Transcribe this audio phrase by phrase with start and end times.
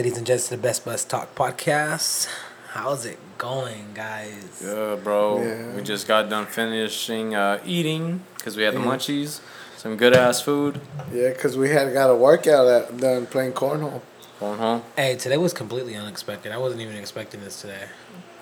[0.00, 2.26] Welcome back, ladies and gents, to the Best Buds Talk podcast.
[2.68, 4.60] How's it going, guys?
[4.62, 5.42] Good, bro.
[5.42, 5.76] Yeah.
[5.76, 9.42] We just got done finishing uh, eating because we had the munchies.
[9.76, 10.80] Some good ass food.
[11.12, 14.00] Yeah, because we had got a workout at, done playing cornhole.
[14.38, 14.82] Going home.
[14.96, 16.50] Hey, today was completely unexpected.
[16.50, 17.84] I wasn't even expecting this today.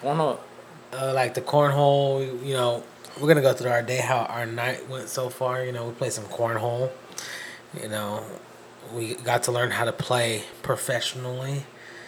[0.00, 0.38] Going home.
[0.92, 2.84] Uh, like the cornhole, you know,
[3.20, 5.64] we're gonna go through our day, how our night went so far.
[5.64, 6.92] You know, we played some cornhole.
[7.82, 8.22] You know,
[8.94, 11.64] we got to learn how to play professionally,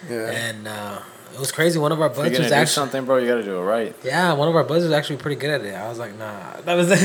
[0.09, 0.31] Yeah.
[0.31, 0.99] and uh,
[1.33, 1.79] it was crazy.
[1.79, 3.57] One of our If you're buds gonna was do actually, something, bro, you gotta do
[3.59, 3.95] it right.
[4.03, 5.73] yeah, one of our buds was actually pretty good at it.
[5.75, 6.89] I was like, nah, that was.
[6.91, 6.97] it.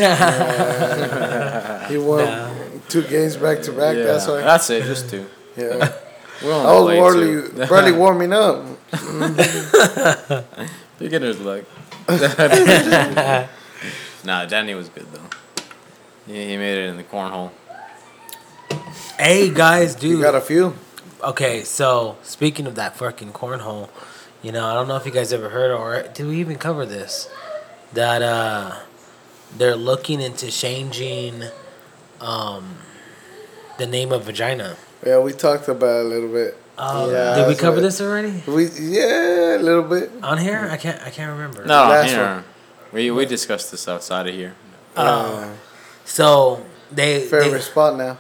[1.91, 2.51] he won Nah.
[2.89, 3.97] two games back to back.
[3.97, 4.41] yeah, That's why.
[4.41, 4.85] that's it.
[4.85, 5.27] Just two.
[5.57, 5.93] Yeah.
[6.43, 8.63] We only I was played barely, barely warming up.
[10.99, 11.65] Beginner's luck.
[14.25, 15.23] nah, Danny was good though.
[16.27, 17.53] He, he made it in the cornhole.
[19.19, 20.11] Hey guys, dude.
[20.19, 20.75] You got a few.
[21.23, 23.89] Okay, so speaking of that fucking cornhole,
[24.43, 26.85] you know, I don't know if you guys ever heard or did we even cover
[26.87, 27.29] this?
[27.93, 28.77] That uh
[29.57, 31.45] they're looking into changing
[32.21, 32.77] um
[33.79, 34.77] the name of vagina.
[35.05, 36.57] Yeah, we talked about it a little bit.
[36.79, 37.83] Uh, Yeah, did we cover right.
[37.83, 38.43] this already?
[38.47, 40.11] We yeah, a little bit.
[40.23, 40.69] On here?
[40.71, 41.65] I can't I can't remember.
[41.65, 42.23] No, Last here.
[42.25, 42.45] one.
[42.93, 44.55] We we discussed this outside of here.
[44.95, 45.49] Uh,
[46.05, 48.17] So they, favorite they spot now.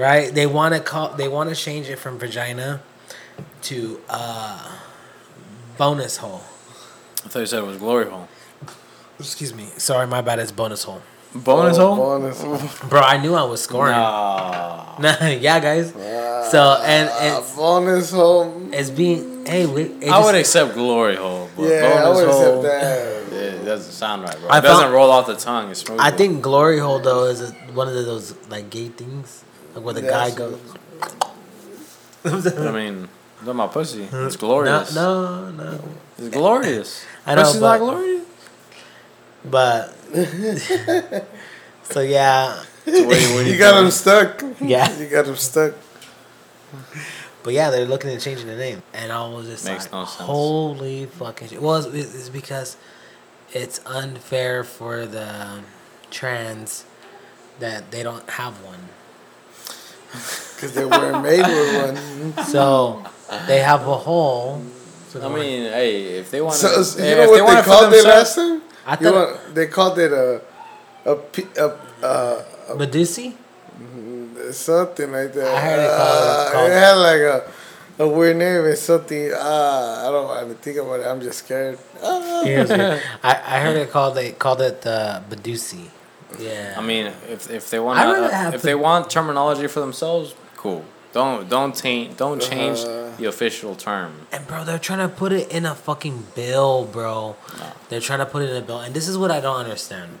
[0.00, 0.32] Right?
[0.34, 2.80] They want to call they want to change it from vagina
[3.62, 4.72] to uh
[5.76, 6.42] bonus hole.
[7.24, 8.28] I thought you said it was glory hole.
[9.18, 9.66] Excuse me.
[9.76, 10.38] Sorry, my bad.
[10.38, 11.02] It's bonus hole.
[11.34, 12.18] Bonus Oh, hole.
[12.18, 12.80] Bonus.
[12.88, 13.92] Bro, I knew I was scoring.
[13.92, 14.78] Nah.
[15.00, 15.92] Nah, yeah, guys.
[16.50, 18.68] So and it's bonus hole.
[18.72, 22.18] it's being hey, we, it I just- would accept glory hole, but Yeah, I bonus
[22.18, 22.58] would hole.
[22.58, 23.32] accept that.
[23.32, 24.48] Yeah, it doesn't sound right, bro.
[24.50, 25.70] I it doesn't found- roll off the tongue.
[25.70, 26.00] It's smooth.
[26.00, 29.44] I think glory hole though is a, one of those like gay things,
[29.74, 30.60] like where the guy goes.
[32.24, 33.08] I mean,
[33.40, 34.06] look at my pussy.
[34.06, 34.26] Hmm.
[34.26, 34.94] It's glorious.
[34.94, 35.84] No, no, no.
[36.18, 37.04] It's glorious.
[37.26, 38.24] I know, Pussy's but- not glorious.
[39.42, 39.94] But
[41.84, 43.84] so yeah, So what do you, what do You you got think?
[43.86, 44.42] him stuck.
[44.60, 44.98] Yeah.
[44.98, 45.72] You got him stuck.
[47.42, 50.04] but yeah, they're looking at changing the name, and I was just Makes like, no
[50.04, 50.20] sense.
[50.26, 51.62] holy fucking shit.
[51.62, 52.76] Well, it's, it's because
[53.52, 55.60] it's unfair for the
[56.10, 56.84] trans
[57.60, 58.89] that they don't have one.
[60.12, 62.44] Because they weren't made with one.
[62.54, 63.02] So
[63.46, 64.62] they have a hole.
[65.08, 67.62] So I they're like- mean, hey, if they want to, so you know what they
[67.62, 68.62] called it last time?
[68.86, 70.40] I You thought want, they called it a,
[71.04, 71.66] a, pe- a,
[72.04, 72.42] uh,
[72.76, 73.34] Medusi.
[74.52, 75.54] something like that.
[75.54, 77.52] I heard it called- Uh, called- it had like a,
[78.04, 79.30] a weird name and something.
[79.34, 81.06] Ah, I don't want to think about it.
[81.06, 81.78] I'm just scared.
[82.02, 82.42] Ah.
[83.22, 85.88] I, I heard it called they called it the Medusi.
[86.38, 86.74] Yeah.
[86.76, 89.66] I mean, if if they want, I'd rather have uh, if to- they want terminology
[89.66, 90.84] for themselves, cool.
[91.12, 93.10] Don't don't taint, don't change Uh.
[93.18, 94.12] the official term.
[94.32, 97.36] And bro, they're trying to put it in a fucking bill, bro.
[97.88, 100.18] They're trying to put it in a bill, and this is what I don't understand.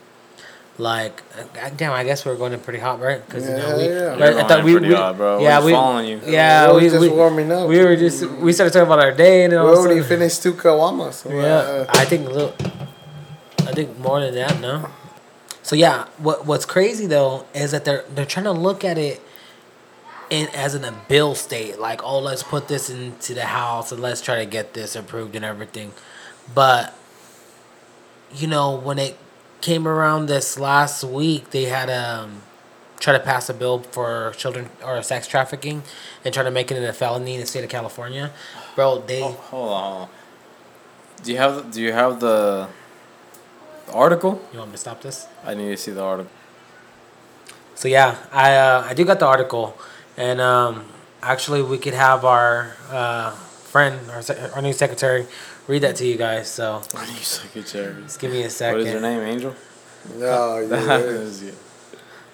[0.78, 3.20] Like, uh, damn, I guess we're going in pretty hot, right?
[3.24, 3.90] Because you know, Yeah, we, yeah.
[3.90, 5.36] right, You're going in pretty hot, bro.
[5.36, 6.20] We're Yeah, we, following you.
[6.26, 7.68] Yeah, We're we, just we, warming up.
[7.68, 9.82] we were just we started talking about our day, and then We all of a
[9.82, 11.14] already sudden- finished two kawamas.
[11.22, 12.54] So, Yeah, uh, I think a little.
[13.68, 14.88] I think more than that, no.
[15.62, 19.20] So yeah, what what's crazy though is that they're they're trying to look at it
[20.30, 24.00] in as in a bill state, like oh let's put this into the house and
[24.00, 25.92] let's try to get this approved and everything,
[26.54, 26.94] but
[28.32, 29.18] you know when it
[29.60, 32.42] came around this last week, they had um
[32.98, 35.82] try to pass a bill for children or sex trafficking
[36.24, 38.30] and try to make it a felony in the state of California,
[38.74, 39.00] bro.
[39.00, 40.08] They Oh, hold on.
[41.22, 42.68] Do you have do you have the,
[43.90, 44.40] the article?
[44.52, 45.26] you want me to stop this?
[45.44, 46.30] I need to see the article.
[47.74, 49.76] So yeah, I uh, I do got the article,
[50.16, 50.84] and um,
[51.22, 53.30] actually we could have our uh,
[53.72, 55.26] friend, our, sec- our new secretary,
[55.66, 56.48] read that to you guys.
[56.48, 58.02] So Our new secretary.
[58.02, 58.78] just give me a second.
[58.78, 59.20] What is her name?
[59.20, 59.54] Angel.
[60.16, 61.48] no, Is yeah.
[61.50, 61.54] it-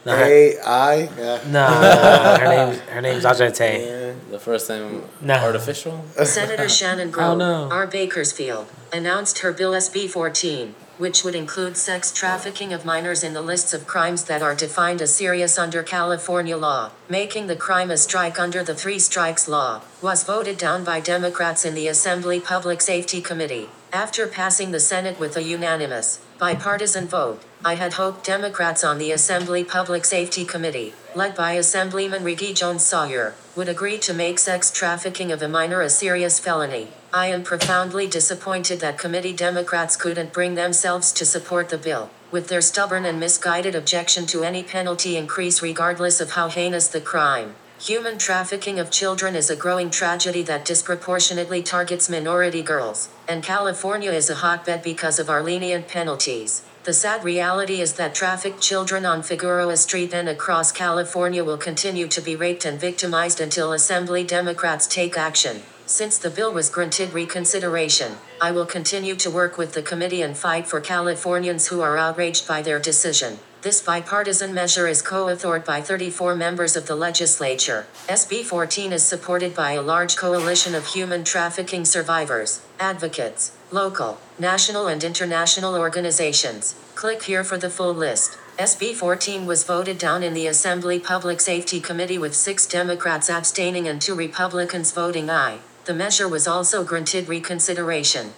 [0.06, 0.94] No, her, A I.
[1.18, 1.40] Yeah.
[1.46, 4.14] no, no, her name her name's Ajante.
[4.30, 5.34] the first name No.
[5.34, 6.04] artificial.
[6.24, 7.68] Senator Shannon Oh, Grove, no.
[7.70, 7.86] R.
[7.86, 13.42] Bakersfield, announced her Bill SB 14, which would include sex trafficking of minors in the
[13.42, 17.96] lists of crimes that are defined as serious under California law, making the crime a
[17.96, 22.80] strike under the Three Strikes Law, was voted down by Democrats in the Assembly Public
[22.80, 23.68] Safety Committee.
[23.92, 29.10] After passing the Senate with a unanimous, bipartisan vote, I had hoped Democrats on the
[29.10, 34.70] Assembly Public Safety Committee, led by Assemblyman Reggie Jones Sawyer, would agree to make sex
[34.70, 36.88] trafficking of a minor a serious felony.
[37.12, 42.48] I am profoundly disappointed that committee Democrats couldn't bring themselves to support the bill, with
[42.48, 47.54] their stubborn and misguided objection to any penalty increase regardless of how heinous the crime.
[47.80, 54.10] Human trafficking of children is a growing tragedy that disproportionately targets minority girls, and California
[54.10, 56.62] is a hotbed because of our lenient penalties.
[56.84, 62.08] The sad reality is that trafficked children on Figueroa Street and across California will continue
[62.08, 65.62] to be raped and victimized until Assembly Democrats take action.
[65.84, 70.34] Since the bill was granted reconsideration, I will continue to work with the committee and
[70.34, 73.38] fight for Californians who are outraged by their decision.
[73.66, 77.88] This bipartisan measure is co-authored by 34 members of the legislature.
[78.06, 84.86] SB 14 is supported by a large coalition of human trafficking survivors, advocates, local, national
[84.86, 86.76] and international organizations.
[86.94, 88.38] Click here for the full list.
[88.56, 93.88] SB 14 was voted down in the Assembly Public Safety Committee with six Democrats abstaining
[93.88, 95.58] and two Republicans voting aye.
[95.86, 98.32] The measure was also granted reconsideration.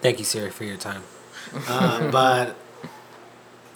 [0.00, 1.02] Thank you, Siri, for your time.
[1.66, 2.56] Uh, but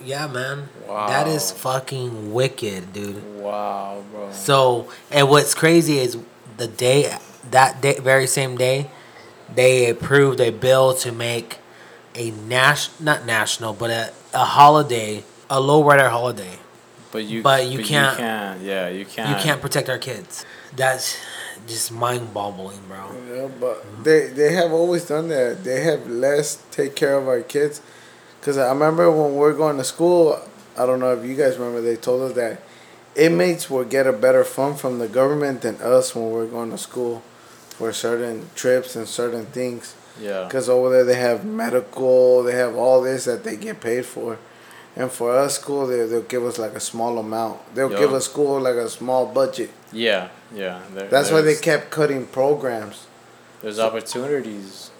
[0.04, 1.06] yeah, man, Wow.
[1.08, 3.22] that is fucking wicked, dude.
[3.40, 4.30] Wow, bro.
[4.32, 6.16] So, and what's crazy is
[6.56, 7.14] the day
[7.50, 8.90] that day, very same day,
[9.54, 11.58] they approved a bill to make
[12.14, 16.58] a nas not national, but a, a holiday, a lowrider holiday.
[17.12, 18.60] But you, But you can't- You can't.
[18.62, 19.28] Yeah, you can't.
[19.30, 20.44] You can't protect our kids.
[20.74, 21.16] That's
[21.68, 23.04] just mind-boggling, bro.
[23.32, 25.62] Yeah, but they they have always done that.
[25.64, 27.80] They have less take care of our kids.
[28.44, 30.38] Cause I remember when we are going to school.
[30.76, 31.80] I don't know if you guys remember.
[31.80, 32.60] They told us that
[33.16, 36.76] inmates will get a better fund from the government than us when we're going to
[36.78, 37.22] school
[37.70, 39.94] for certain trips and certain things.
[40.20, 40.44] Yeah.
[40.44, 44.38] Because over there they have medical, they have all this that they get paid for.
[44.96, 47.74] And for us, school, they, they'll give us like a small amount.
[47.74, 49.70] They'll give us school like a small budget.
[49.92, 50.82] Yeah, yeah.
[50.92, 53.06] There, That's why they kept cutting programs.
[53.60, 54.90] There's opportunities.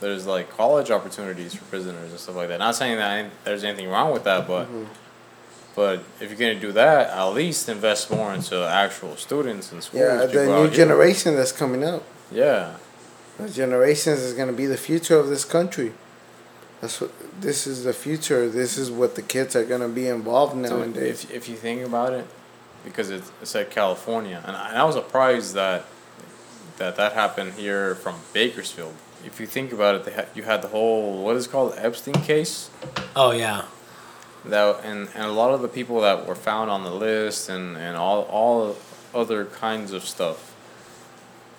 [0.00, 2.58] There's like college opportunities for prisoners and stuff like that.
[2.58, 4.84] Not saying that there's anything wrong with that, but Mm-hmm.
[5.76, 10.00] but if you're gonna do that, at least invest more into actual students and schools.
[10.02, 10.74] Yeah, the new out here.
[10.86, 12.02] generation that's coming up.
[12.32, 12.74] Yeah,
[13.38, 15.92] The generations is going to be the future of this country.
[16.80, 17.10] That's what
[17.40, 18.48] this is the future.
[18.48, 21.24] This is what the kids are going to be involved So nowadays.
[21.24, 22.26] if if you think about it,
[22.84, 25.84] because it, it said California, and I, and I was surprised that
[26.78, 28.94] that that happened here from Bakersfield.
[29.24, 31.74] If you think about it, they had, you had the whole what is it called?
[31.76, 32.70] Epstein case.
[33.14, 33.66] Oh yeah,
[34.44, 37.76] that and, and a lot of the people that were found on the list and,
[37.76, 38.76] and all all
[39.14, 40.54] other kinds of stuff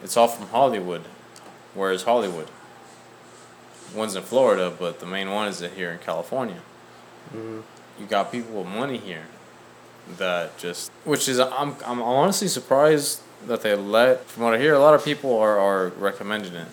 [0.04, 1.02] it's all from hollywood.
[1.74, 2.50] Where's hollywood?
[3.94, 6.62] One's in florida but the main one is here in california.
[7.30, 7.62] Mm-hmm.
[8.00, 9.26] You got people with money here
[10.18, 14.74] that just which is i'm, I'm honestly surprised that they let from what i hear
[14.74, 16.68] a lot of people are, are recommending it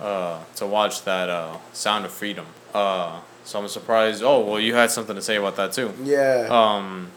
[0.00, 4.74] uh, to watch that uh, sound of freedom uh, so i'm surprised oh well you
[4.74, 6.46] had something to say about that too yeah.
[6.50, 7.10] um,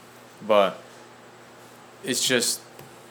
[0.48, 0.82] but
[2.04, 2.62] it's just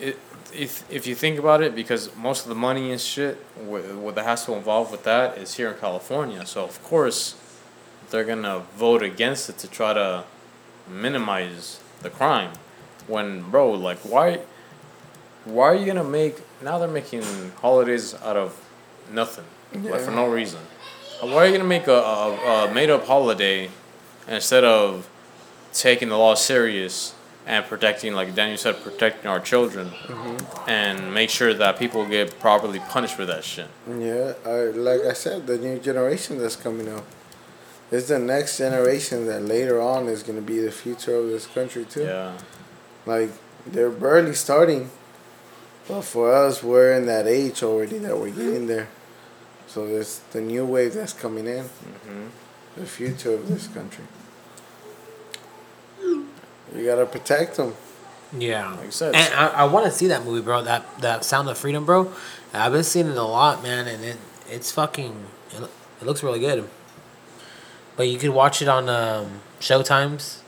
[0.00, 0.18] it
[0.52, 4.14] if if you think about it, because most of the money and shit what what
[4.14, 6.44] that has to involve with that is here in California.
[6.46, 7.36] So of course,
[8.10, 10.24] they're gonna vote against it to try to
[10.88, 12.52] minimize the crime.
[13.06, 14.40] When bro, like why
[15.44, 17.22] why are you gonna make now they're making
[17.60, 18.58] holidays out of
[19.12, 19.44] nothing
[19.75, 20.60] like for no reason.
[21.20, 23.70] Why are you gonna make a, a, a made up holiday
[24.28, 25.08] instead of
[25.72, 27.14] taking the law serious
[27.46, 30.70] and protecting, like Daniel said, protecting our children mm-hmm.
[30.70, 33.68] and make sure that people get properly punished for that shit.
[33.88, 37.06] Yeah, I, like I said, the new generation that's coming up.
[37.90, 41.46] It's the next generation that later on is going to be the future of this
[41.46, 42.02] country, too.
[42.02, 42.37] Yeah.
[43.06, 43.30] Like,
[43.66, 44.90] they're barely starting.
[45.88, 48.88] But for us, we're in that age already that we're getting there.
[49.68, 52.26] So there's the new wave that's coming in, hmm
[52.76, 54.04] the future of this country.
[56.75, 57.75] You got to protect them.
[58.37, 58.70] yeah.
[58.75, 60.62] Like I said, And I, I want to see that movie, bro.
[60.62, 62.12] That that Sound of Freedom, bro.
[62.52, 64.16] I've been seeing it a lot, man, and it
[64.48, 65.14] it's fucking.
[65.50, 65.62] It,
[66.00, 66.68] it looks really good.
[67.96, 70.38] But you could watch it on um, Showtimes,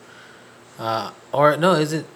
[0.78, 2.06] uh, or no, is it?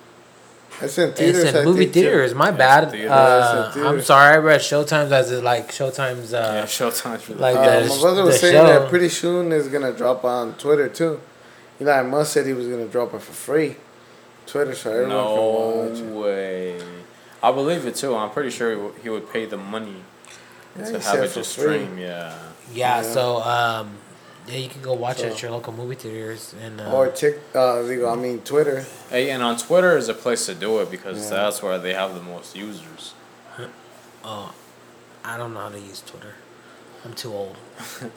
[0.81, 1.45] It's in theaters.
[1.45, 2.01] It's in movie think, too.
[2.03, 2.35] theaters.
[2.35, 2.91] My bad.
[2.91, 3.11] theaters.
[3.11, 4.35] Uh, It's I'm sorry.
[4.35, 6.33] I read Showtimes as it like Showtimes.
[6.33, 8.67] yeah, Uh, Showtime for like like Uh, the- my brother was saying show.
[8.67, 11.21] that pretty soon it's gonna drop on Twitter too.
[11.81, 13.77] Elon Musk said he was gonna drop it for free.
[14.47, 16.27] Twitter, so everyone no can watch.
[16.27, 16.27] it.
[16.27, 16.83] way.
[17.43, 18.15] I believe it too.
[18.17, 20.03] I'm pretty sure he would- he would pay the money
[20.79, 21.65] Yeah, to have it for just free.
[21.85, 21.99] stream.
[21.99, 22.33] Yeah.
[22.73, 23.03] yeah, Yeah.
[23.03, 23.91] So um,
[24.49, 26.81] yeah, you can go watch it at your local movie theaters and.
[26.81, 28.85] Uh, Or Tik, uh, I mean Twitter.
[29.11, 31.37] Hey, and on Twitter is a place to do it because Yeah.
[31.39, 33.15] that's where they have the most users.
[34.25, 34.53] oh,
[35.25, 36.35] I don't know how to use Twitter.
[37.05, 37.57] I'm too old.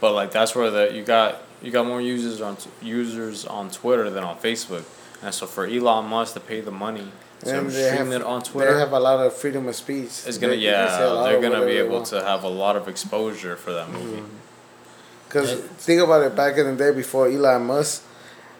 [0.00, 3.70] But like that's where the you got you got more users on t- users on
[3.70, 4.84] Twitter than on Facebook,
[5.22, 7.08] and so for Elon Musk to pay the money
[7.42, 10.12] So And they have- it on They have a lot of freedom of speech.
[10.26, 12.44] it's gonna They- they can say a yeah, lot they're gonna be able to have
[12.44, 14.22] a lot of exposure for that movie.
[15.34, 18.04] Because think about it, back in the day before Elon Musk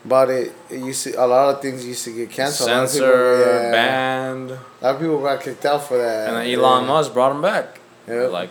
[0.04, 2.68] bought it, it used to, a lot of things used to get canceled.
[2.68, 5.98] A lot of people- Censor, yeah, banned, A lot of people got kicked out for
[5.98, 6.28] that.
[6.28, 6.88] and then Elon yeah.
[6.88, 7.78] Musk brought him back.
[8.08, 8.30] Yep.
[8.32, 8.50] Like,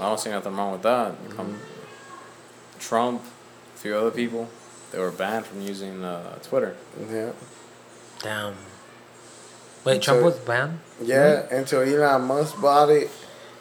[0.00, 1.12] I don't see nothing wrong with that.
[1.12, 1.54] Mm-hmm.
[2.80, 3.22] Trump,
[3.76, 4.48] a few other people,
[4.90, 6.74] they were banned from using uh, Twitter.
[7.10, 7.30] Yeah.
[8.22, 8.54] Damn.
[9.84, 10.80] Wait, Trump was banned?
[11.00, 13.08] Yeah, until Elon Musk bought it,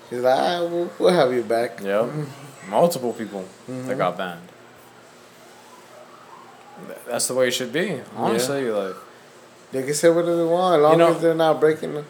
[0.09, 1.79] he's like, ah, we'll, we'll have you back.
[1.81, 2.05] Yep.
[2.05, 2.23] Mm-hmm.
[2.69, 4.41] Multiple people that got banned.
[7.07, 8.01] That's the way it should be.
[8.15, 8.95] Honestly, like
[9.71, 12.05] They can say whatever they want, as long know- as they're not breaking no,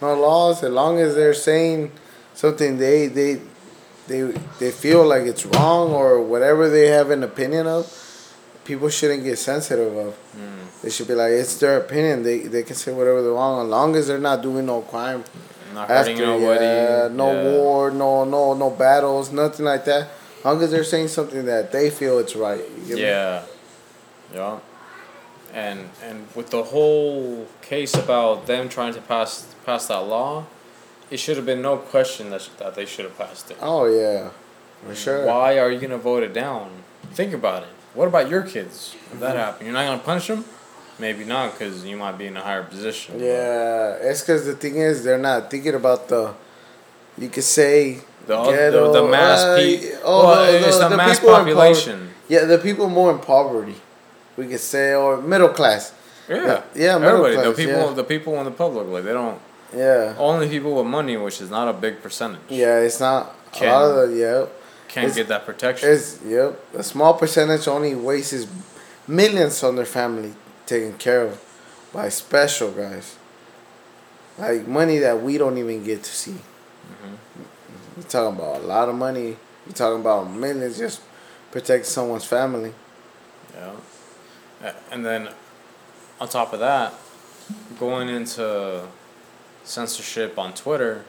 [0.00, 1.92] no laws, as long as they're saying
[2.34, 3.40] something they they
[4.06, 4.22] they
[4.58, 7.86] they feel like it's wrong or whatever they have an opinion of,
[8.64, 10.14] people shouldn't get sensitive of.
[10.36, 12.22] mm, They should be like, it's their opinion.
[12.22, 15.24] They they can say whatever they want, as long as they're not doing no crime.
[15.78, 16.64] Not After, hurting nobody.
[16.64, 17.42] yeah, no yeah.
[17.52, 20.08] war, no no no battles, nothing like that.
[20.40, 22.62] As long as they're saying something that they feel it's right.
[22.78, 23.02] You get me?
[23.02, 23.42] Yeah.
[24.34, 24.58] Yeah.
[25.54, 30.44] And and with the whole case about them trying to pass pass that law,
[31.10, 33.56] it should have been no question that that they should have passed it.
[33.60, 34.30] Oh yeah,
[34.86, 35.26] for sure.
[35.26, 36.70] Why are you gonna vote it down?
[37.12, 37.70] Think about it.
[37.94, 38.94] What about your kids?
[38.94, 39.20] If Mm-hmm.
[39.20, 40.44] that happened, you're not gonna punish them.
[40.98, 43.18] Maybe not, because you might be in a higher position.
[43.18, 46.34] but Yeah, it's because the thing is they're not thinking about the.
[47.16, 50.82] You could say The, ghetto, the, the mass uh, pe- oh, well, the- it's the-
[50.84, 52.10] the, the mass people in power- population.
[52.28, 53.74] yeah, the people more in poverty,
[54.36, 55.92] we could say, or middle class.
[56.28, 57.92] Yeah, yeah, middle Everybody, class, the people, yeah.
[57.94, 59.40] the people in the public, like they don't.
[59.74, 63.68] Yeah, Only people with money, which is not a big percentage, yeah, it's not Can-
[63.68, 64.46] a lot of the yeah.
[64.88, 65.88] can't it's- get that protection.
[65.90, 66.58] It's yep.
[66.74, 68.46] A small percentage only wastes
[69.06, 70.34] millions on their family
[70.68, 71.44] taken care of
[71.92, 73.16] by special guys.
[74.38, 76.32] Like money that we don't even get to see.
[76.32, 77.14] Mm-hmm.
[77.96, 79.36] You're talking about a lot of money.
[79.66, 81.00] You're talking about millions just
[81.50, 82.72] protect someone's family.
[83.54, 84.72] Yeah.
[84.92, 85.30] And then
[86.20, 86.94] on top of that,
[87.80, 88.86] going into
[89.64, 91.04] censorship on Twitter,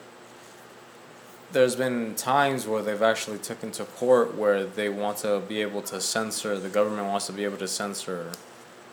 [1.51, 5.82] there's been times where they've actually taken to court where they want to be able
[5.82, 8.32] to censor the government wants to be able to censor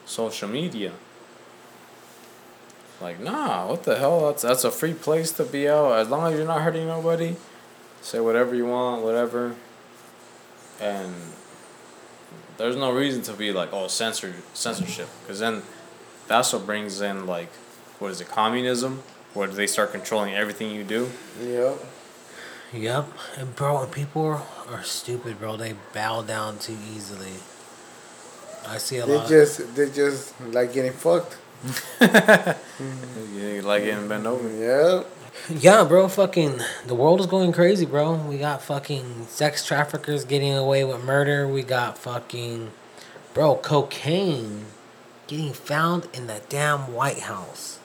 [0.07, 0.93] social media.
[3.01, 4.27] Like, nah, what the hell?
[4.29, 5.99] That's that's a free place to be out.
[5.99, 7.37] As long as you're not hurting nobody,
[8.01, 9.55] say whatever you want, whatever.
[10.81, 11.15] And
[12.57, 15.63] there's no reason to be like, oh, censor censorship, because then
[16.27, 17.53] that's what brings in like,
[17.99, 19.03] what is it, communism,
[19.35, 21.11] where they start controlling everything you do.
[21.43, 21.79] Yep.
[22.73, 23.09] Yep.
[23.37, 25.57] And bro, and people are, are stupid, bro.
[25.57, 27.35] They bow down too easily.
[28.69, 29.29] I see a They lot.
[29.29, 31.37] just they just like getting fucked.
[33.35, 34.49] You like getting bent over.
[34.49, 35.07] Yep.
[35.63, 38.15] Yeah, bro, fucking the world is going crazy, bro.
[38.15, 41.47] We got fucking sex traffickers getting away with murder.
[41.47, 42.71] We got fucking
[43.35, 44.67] bro, cocaine
[45.27, 47.79] getting found in the damn White House.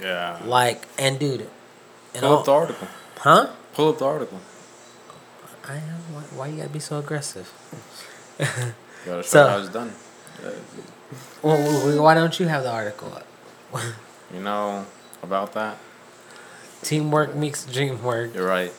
[0.00, 0.40] Yeah.
[0.44, 1.48] Like, and dude,
[2.14, 2.88] and Pull all, up the article.
[3.18, 3.50] huh?
[3.74, 4.40] Pull up the article.
[5.68, 5.80] I am.
[6.14, 7.52] Why, why you gotta be so aggressive?
[9.04, 9.92] You gotta show So- how it's done.
[11.42, 13.26] Well, wh- wh- why don't you have the article up?
[14.32, 14.86] You know
[15.22, 15.76] about that?
[16.82, 18.34] Teamwork makes the dream work.
[18.34, 18.72] You're right.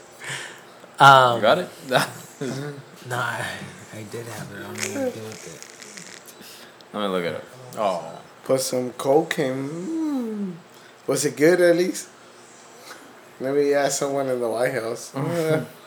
[0.99, 1.69] Um, You got it?
[3.09, 3.45] Nah, I,
[3.95, 4.57] I did have it.
[4.59, 7.45] I don't know what to do with Let me look at it.
[7.77, 8.19] Oh.
[8.43, 9.69] Put some cocaine.
[9.69, 10.53] Mm.
[11.07, 12.09] Was it good at least?
[13.39, 15.11] Let me ask someone in the White House.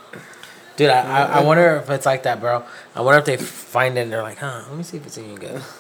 [0.75, 0.79] it.
[0.79, 2.65] Dude, I, I, I wonder if it's like that, bro.
[2.95, 5.19] I wonder if they find it and they're like, huh, let me see if it's
[5.19, 5.63] any good.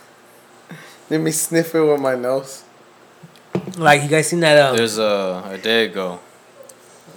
[1.10, 2.64] Let me sniff it with my nose.
[3.76, 4.70] Like, you guys seen that?
[4.70, 6.20] Um, There's a, a day ago.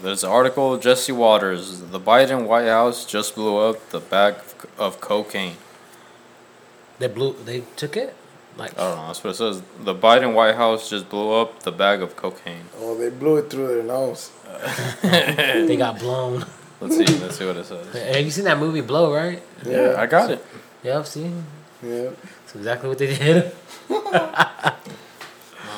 [0.01, 1.79] There's an article, Jesse Watters.
[1.79, 5.55] The Biden White House just blew up the bag of, of cocaine.
[6.99, 8.13] they blew, they took it?
[8.57, 9.07] Like, I don't know.
[9.07, 9.61] That's what it says.
[9.79, 12.65] The Biden White House just blew up the bag of cocaine.
[12.77, 14.31] Oh, they blew it through their nose.
[15.01, 16.45] they got blown.
[16.79, 17.05] Let's see.
[17.19, 17.93] Let's see what it says.
[17.93, 19.41] Have you seen that movie Blow, right?
[19.65, 20.45] Yeah, I got it.
[20.83, 21.31] Yep, see?
[21.83, 22.09] Yeah.
[22.11, 23.51] That's exactly what they did.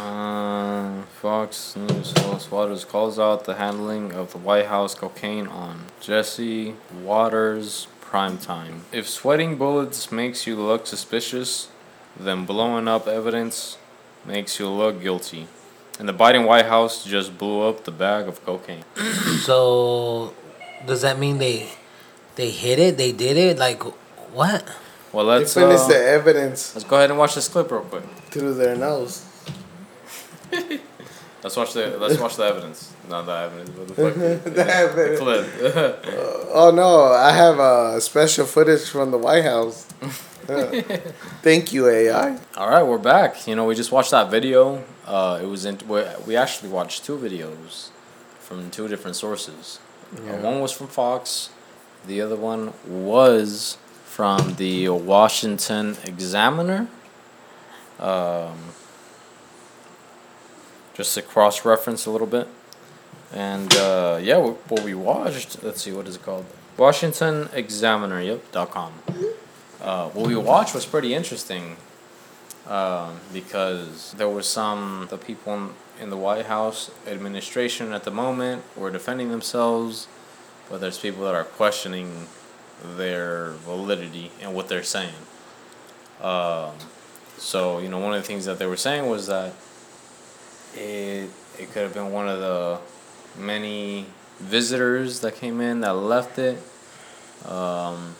[0.01, 5.81] Uh, Fox News host Watters calls out the handling of the White House cocaine on
[5.99, 8.79] Jesse Watters primetime.
[8.93, 11.67] If sweating bullets makes you look suspicious,
[12.17, 13.77] then blowing up evidence
[14.25, 15.47] makes you look guilty.
[15.99, 18.85] And the Biden White House just blew up the bag of cocaine.
[19.41, 20.33] So,
[20.85, 21.69] does that mean they
[22.35, 22.97] they hit it?
[22.97, 23.57] They did it?
[23.57, 23.81] Like,
[24.33, 24.63] what?
[25.11, 27.81] Well, They let's finished uh, the evidence let's go ahead and watch this clip real
[27.81, 28.03] quick.
[28.31, 29.25] through their nose.
[31.41, 32.93] Let's watch the let's watch the evidence.
[33.07, 35.19] Not the evidence, but the fucking The evidence.
[35.19, 36.05] clip.
[36.51, 39.87] Oh no, I have uh, special footage from the White House.
[40.49, 40.81] Yeah.
[41.43, 42.37] Thank you, AI.
[42.57, 43.47] All right, we're back.
[43.47, 44.83] You know, we just watched that video.
[45.05, 45.77] Uh, it was in.
[45.87, 47.89] We we actually watched two videos
[48.39, 49.79] from two different sources.
[50.15, 51.49] Uh, one was from Fox.
[52.05, 56.87] The other one was from the Washington Examiner.
[57.99, 58.57] Um,
[60.93, 62.47] just to cross reference a little bit.
[63.33, 66.45] And uh, yeah, wh- what we watched, let's see, what is it called?
[66.77, 68.93] Washington Examiner, yep, dot com.
[69.81, 71.77] Uh, what we watched was pretty interesting
[72.67, 78.63] um, because there was some, the people in, the White House administration at the moment
[78.75, 80.07] were defending themselves,
[80.69, 82.27] but there's people that are questioning
[82.95, 85.13] their validity and what they're saying.
[86.21, 86.71] Um,
[87.37, 89.53] so, you know, one of the things that they were saying was that
[90.75, 92.79] it, it could have been one of the
[93.37, 94.05] many
[94.39, 96.61] visitors that came in that left it,
[97.45, 98.15] um,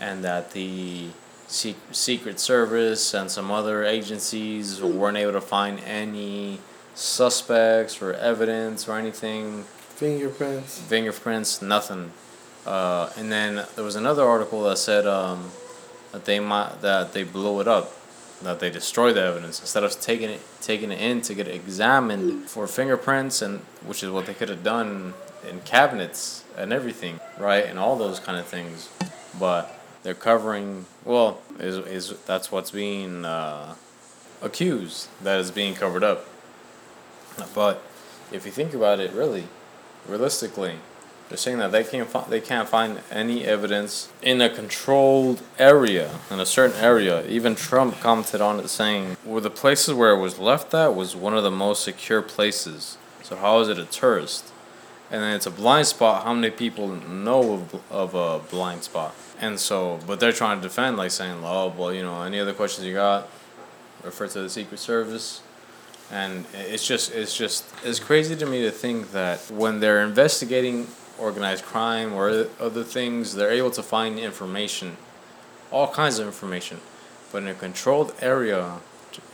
[0.00, 1.08] and that the
[1.46, 6.58] Secret Service and some other agencies weren't able to find any
[6.94, 10.80] suspects or evidence or anything Fingerprints.
[10.80, 12.12] fingerprints, nothing.
[12.66, 15.50] Uh, and then there was another article that said um,
[16.12, 17.92] that they might that they blew it up,
[18.42, 21.54] that they destroyed the evidence instead of taking it taking it in to get it
[21.54, 25.14] examined for fingerprints and which is what they could have done
[25.48, 28.88] in cabinets and everything, right, and all those kind of things.
[29.38, 33.74] But they're covering well is is that's what's being uh,
[34.42, 36.26] accused that is being covered up.
[37.54, 37.82] But
[38.32, 39.44] if you think about it, really,
[40.06, 40.76] realistically,
[41.28, 46.10] they're saying that they can't fi- they can't find any evidence in a controlled area
[46.30, 47.26] in a certain area.
[47.26, 51.16] Even Trump commented on it, saying, "Were the places where it was left at was
[51.16, 52.98] one of the most secure places.
[53.22, 54.52] So how is it a tourist?
[55.10, 56.24] And then it's a blind spot.
[56.24, 59.14] How many people know of, of a blind spot?
[59.40, 62.52] And so, but they're trying to defend, like saying, "Oh, well, you know, any other
[62.52, 63.28] questions you got,
[64.02, 65.40] refer to the Secret Service."
[66.10, 70.86] And it's just it's just it's crazy to me to think that when they're investigating
[71.18, 74.96] organized crime or other things they're able to find information
[75.70, 76.78] all kinds of information
[77.32, 78.78] but in a controlled area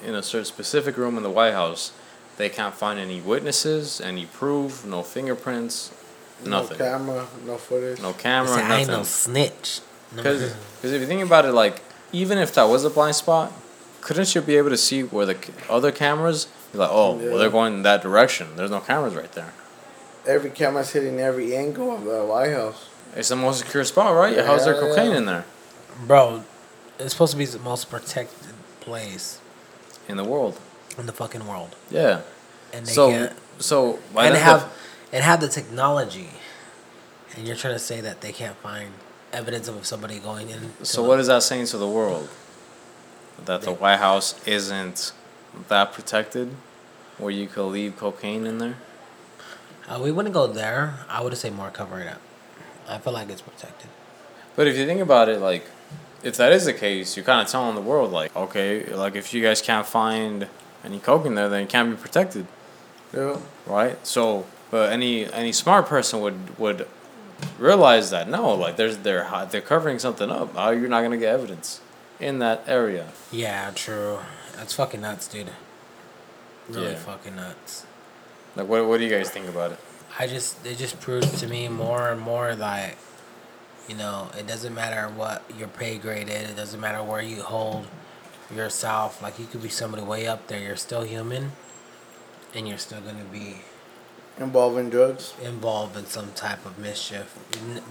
[0.05, 1.93] in a certain specific room in the white house
[2.37, 5.91] they can't find any witnesses any proof no fingerprints
[6.45, 8.01] nothing No camera, no footage.
[8.01, 9.81] no camera Say, I ain't no nothing snitch.
[10.13, 10.17] No.
[10.23, 10.43] because
[10.83, 13.53] if you think about it like even if that was a blind spot
[14.03, 15.37] couldn't you be able to see where the
[15.69, 17.29] other cameras you're like oh Yeah.
[17.31, 19.53] well they're going in that direction there's no cameras right there
[20.27, 22.89] Every camera's hitting every angle of the White House.
[23.17, 24.37] It's the most secure spot, right?
[24.45, 25.17] How's there Yeah, cocaine yeah.
[25.17, 25.45] in there
[26.07, 26.45] Bro,
[26.99, 29.41] it's supposed to be the most protected place
[30.09, 30.59] in the world?
[30.99, 31.75] in the fucking world.
[31.91, 32.21] Yeah.
[32.75, 33.33] And they So, can't.
[33.59, 34.73] so why And not have,
[35.11, 36.29] and have the technology.
[37.35, 38.91] And you're trying to say that they can't find
[39.33, 40.73] evidence of somebody going in.
[40.83, 42.29] so what is that saying to the world?
[43.47, 45.13] That the White House isn't
[45.69, 46.55] that protected,
[47.19, 48.77] where you could leave cocaine in there?
[49.89, 51.01] Uh, we wouldn't go there.
[51.09, 52.21] I would say more cover it up.
[52.89, 53.89] I feel like it's protected.
[54.57, 55.65] But if you think about it, like,
[56.23, 59.33] if that is the case, you're kind of telling the world, like, okay, like if
[59.33, 60.49] you guys can't find
[60.85, 62.47] any coke in there, then it can't be protected.
[63.15, 63.39] Yeah.
[63.67, 64.05] right?
[64.07, 66.87] So, but any any smart person would would
[67.59, 70.55] realize that no, like there's they're hi- they're covering something up.
[70.55, 71.81] How you're not gonna get evidence
[72.21, 73.09] in that area?
[73.33, 74.19] Yeah, true.
[74.61, 75.49] That's fucking nuts, dude.
[76.69, 76.99] Really Yeah.
[76.99, 77.85] fucking nuts.
[78.55, 79.79] Like, what what do you guys think about it?
[80.19, 82.97] I just it just proves to me more and more that
[83.89, 86.51] you know it doesn't matter what your pay grade is.
[86.51, 87.87] It doesn't matter where you hold
[88.55, 89.23] yourself.
[89.23, 90.61] Like you could be somebody way up there.
[90.61, 91.53] You're still human,
[92.55, 93.63] and you're still gonna be
[94.39, 95.33] involved in drugs.
[95.43, 97.35] involved in some type of mischief.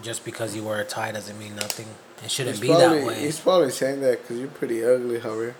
[0.04, 1.88] Just because you wear a tie doesn't mean nothing.
[2.24, 3.20] It shouldn't He's be probably, that way.
[3.22, 5.56] He's probably saying that because you're pretty ugly, Javier.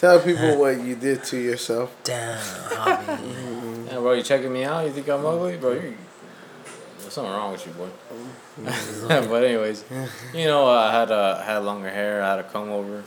[0.00, 1.94] Tell people what you did to yourself.
[2.04, 3.22] Damn, hobby.
[3.86, 4.86] Yeah, bro, you checking me out?
[4.86, 5.72] You think I'm ugly, bro?
[5.72, 5.94] You
[7.00, 7.88] there's something wrong with you, boy.
[9.28, 9.84] but anyways,
[10.32, 12.22] you know, I had uh, had longer hair.
[12.22, 13.04] I had a comb over.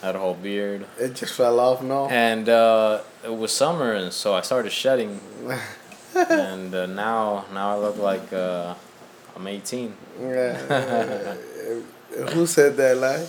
[0.00, 0.86] Had a whole beard.
[0.96, 2.06] It just fell off, no?
[2.08, 5.20] And uh, it was summer, and so I started shedding.
[6.14, 8.74] and uh, now, now I look like uh,
[9.34, 9.92] I'm 18.
[10.20, 11.34] Yeah.
[12.32, 13.26] Who said that lie?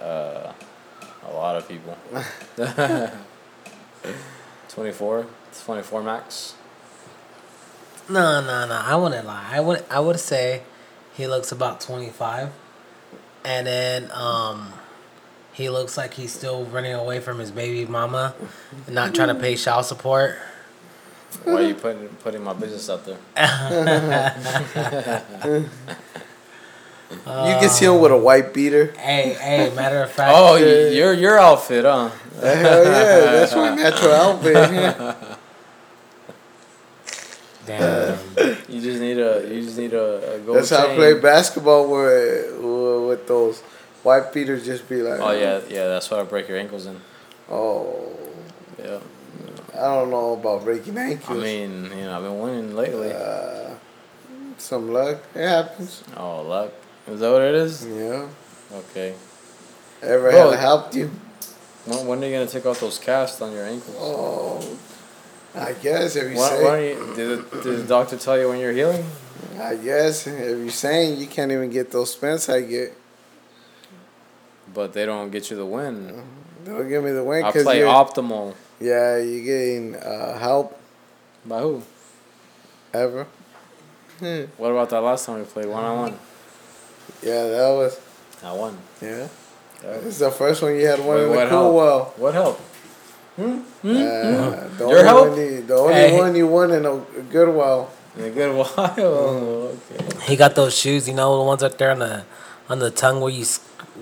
[0.00, 0.52] Uh,
[1.28, 1.96] a lot of people.
[4.68, 5.26] 24,
[5.64, 6.54] 24 max.
[8.08, 8.74] No, no, no.
[8.74, 9.46] I wouldn't lie.
[9.50, 9.84] I would.
[9.90, 10.62] I would say
[11.14, 12.50] he looks about twenty five,
[13.44, 14.74] and then um,
[15.54, 18.34] he looks like he's still running away from his baby mama,
[18.86, 20.36] and not trying to pay child support.
[21.44, 23.18] Why are you putting putting my business out there?
[27.26, 28.92] you can see him with a white beater.
[28.98, 30.32] Hey, hey, matter of fact.
[30.36, 32.10] Oh, y- your your outfit, huh?
[32.40, 35.16] Hell yeah, that's my natural outfit.
[37.66, 38.18] Damn.
[38.68, 41.88] You just need a you just need a, a gold That's how I play basketball
[41.90, 42.60] with
[43.08, 43.60] with those
[44.02, 44.66] white beaters.
[44.66, 45.88] Just be like, Oh yeah, yeah.
[45.88, 47.00] That's why I break your ankles in.
[47.50, 48.12] oh,
[48.78, 48.98] Yeah.
[49.74, 51.38] I don't know about breaking ankles.
[51.38, 53.12] I mean, you know, I've been winning lately.
[53.12, 53.70] uh,
[54.58, 55.18] some luck.
[55.34, 56.04] It happens.
[56.16, 56.70] Oh, luck.
[57.08, 57.86] Is that what it is?
[57.86, 58.28] Yeah.
[58.72, 59.14] Okay.
[60.02, 60.50] Ever Bro.
[60.50, 61.10] had helped you?
[61.86, 63.96] When, when are you gonna take off those casts on your ankles?
[63.98, 64.78] Oh,
[65.54, 68.48] I guess if you Why, say, why you, did, the, did the doctor tell you
[68.48, 69.04] when you're healing?
[69.60, 72.92] I guess if you're saying you can't even get those spins I get,
[74.72, 76.24] But they don't get you the win.
[76.64, 78.54] don't give me the win I play you're, optimal.
[78.80, 80.80] yeah, you're getting uh, help
[81.46, 81.82] By who?
[82.92, 83.26] ever.
[84.56, 86.18] What about that last time we played one on one?
[87.22, 88.00] Yeah, that was
[88.42, 88.76] I won.
[89.00, 89.28] yeah.
[89.82, 91.74] Uh, this is the first one you had one Wait, in the what cool help?
[91.74, 92.14] well.
[92.16, 92.58] What help?
[93.36, 93.56] Hmm?
[93.82, 93.88] Hmm?
[93.88, 94.76] Uh, hmm?
[94.78, 95.28] the Your only help?
[95.28, 96.16] one you, the only Hey.
[96.18, 97.90] one you won in a, a good well.
[98.16, 98.94] In a good while.
[98.98, 100.06] okay.
[100.26, 102.24] He got those shoes, you know, the ones up there on the
[102.68, 103.44] on the tongue where you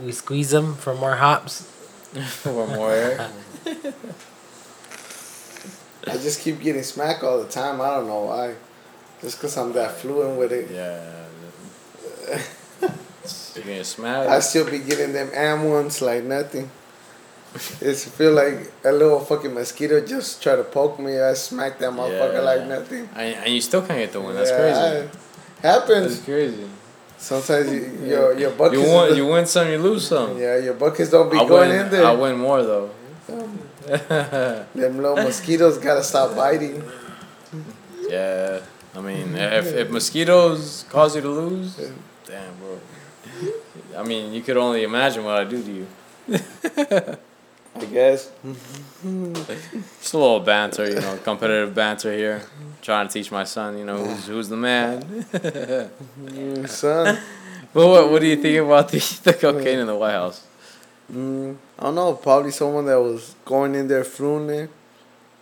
[0.05, 1.69] we squeeze them for more hops.
[2.43, 3.31] For more air.
[6.07, 7.81] I just keep getting smacked all the time.
[7.81, 8.55] I don't know why.
[9.23, 10.71] Just because I'm that fluent with it.
[10.71, 12.38] Yeah.
[12.83, 14.29] You're getting smacked.
[14.31, 16.71] I still be getting them am ones like nothing.
[17.81, 21.21] It's feel like a little fucking mosquito just try to poke me.
[21.21, 23.09] I smack that motherfucker like nothing.
[23.14, 24.35] And, and you still can't get the one.
[24.35, 25.09] That's Yeah, crazy.
[25.62, 26.14] I- happens.
[26.16, 26.68] That's crazy.
[27.18, 28.83] Sometimes you, your your buckets.
[28.83, 30.37] You win, you win some, you lose some.
[30.38, 32.05] yeah, your buckets don't be I going win, in there.
[32.07, 32.90] I win more though.
[33.87, 36.83] Them little mosquitoes gotta stop biting.
[38.09, 38.61] yeah.
[38.95, 41.79] I mean, if, if mosquitoes cause you to lose,
[42.33, 42.81] damn, bro.
[43.99, 45.87] I mean, you could only imagine what I do to you.
[47.75, 48.31] I guess.
[50.01, 52.42] Just a little banter, you know, competitive banter here.
[52.81, 55.03] Trying to teach my son, you know, who's, who's the man.
[55.03, 57.18] Mm, son.
[57.75, 60.47] But what, what do you think about the, the cocaine in the White House?
[61.12, 62.14] Mm, I don't know.
[62.14, 64.71] Probably someone that was going in there fluent,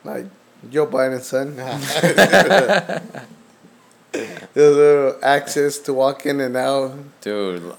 [0.04, 0.26] like
[0.68, 1.56] Joe Biden's son.
[4.12, 6.92] There's little access to walk in and out.
[7.20, 7.72] Dude.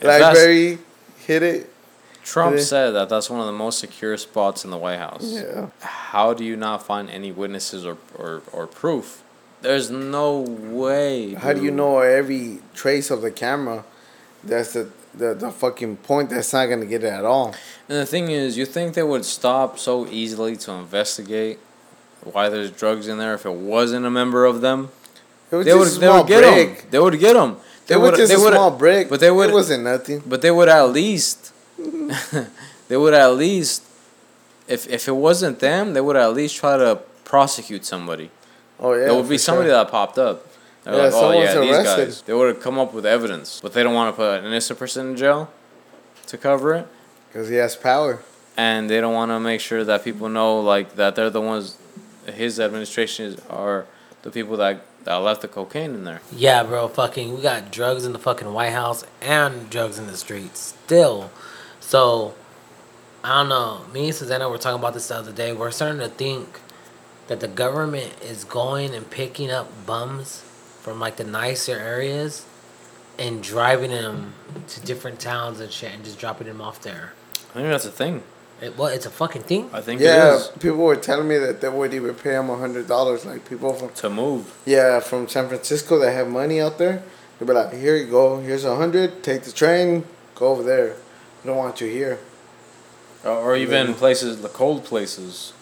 [0.00, 0.78] Blackberry
[1.18, 1.72] hit it.
[2.22, 2.62] Trump Yeah.
[2.62, 5.24] said that that's one of the most secure spots in the White House.
[5.24, 5.68] Yeah.
[5.80, 9.22] How do you not find any witnesses or, or, or proof?
[9.62, 11.34] There's no way.
[11.34, 13.84] How do you know every trace of the camera?
[14.44, 16.30] That's the the, the fucking point.
[16.30, 17.48] That's not gonna get it at all.
[17.88, 21.58] And the thing is, you think they would stop so easily to investigate
[22.22, 24.90] why there's drugs in there if it wasn't a member of them?
[25.50, 26.78] It was They would, they would get brick.
[26.82, 26.86] them.
[26.90, 27.56] They would get them.
[27.86, 28.14] They would.
[28.14, 28.52] just They a would.
[28.54, 30.22] small brick, but they would- It wasn't nothing.
[30.26, 31.52] But they would at least.
[32.88, 33.82] they would at least.
[34.68, 38.30] If if it wasn't them, they would at least try to prosecute somebody.
[38.78, 39.06] Oh yeah.
[39.06, 39.78] there would be somebody sure.
[39.84, 40.46] that popped up.
[40.84, 42.22] They're Yeah, like, oh yeah, someone's these guys.
[42.22, 44.78] They would have come up with evidence, but they don't want to put an innocent
[44.78, 45.50] person in jail
[46.28, 46.86] to cover it,
[47.28, 48.22] Because he has power.
[48.56, 51.76] and they don't want to make sure that people know like that they're the ones.
[52.26, 53.86] His administration are
[54.22, 56.20] the people that that left the cocaine in there.
[56.32, 60.16] Yeah, bro, fucking, we got drugs in the fucking White House and drugs in the
[60.16, 61.30] streets still.
[61.80, 62.34] So,
[63.24, 63.84] I don't know.
[63.92, 65.52] Me and Susanna were talking about this the other day.
[65.52, 66.60] We're starting to think
[67.28, 70.42] that the government is going and picking up bums
[70.80, 72.44] from like the nicer areas
[73.18, 74.32] and driving them
[74.66, 77.12] to different towns and shit and just dropping them off there.
[77.50, 78.22] I think that's a thing.
[78.60, 78.92] It, what?
[78.94, 79.70] It's a fucking thing.
[79.72, 82.56] I think Yeah, is people were telling me that they would even pay him a
[82.56, 83.24] hundred dollars.
[83.24, 84.54] Like people from to move.
[84.66, 87.02] yeah from San Francisco that have money out there,
[87.38, 88.40] they'd be like, "Here you go.
[88.40, 89.22] Here's a hundred.
[89.22, 90.04] Take the train.
[90.34, 90.96] Go over there.
[91.42, 92.18] We don't want you here."
[93.24, 95.52] Or, or even places, the cold places,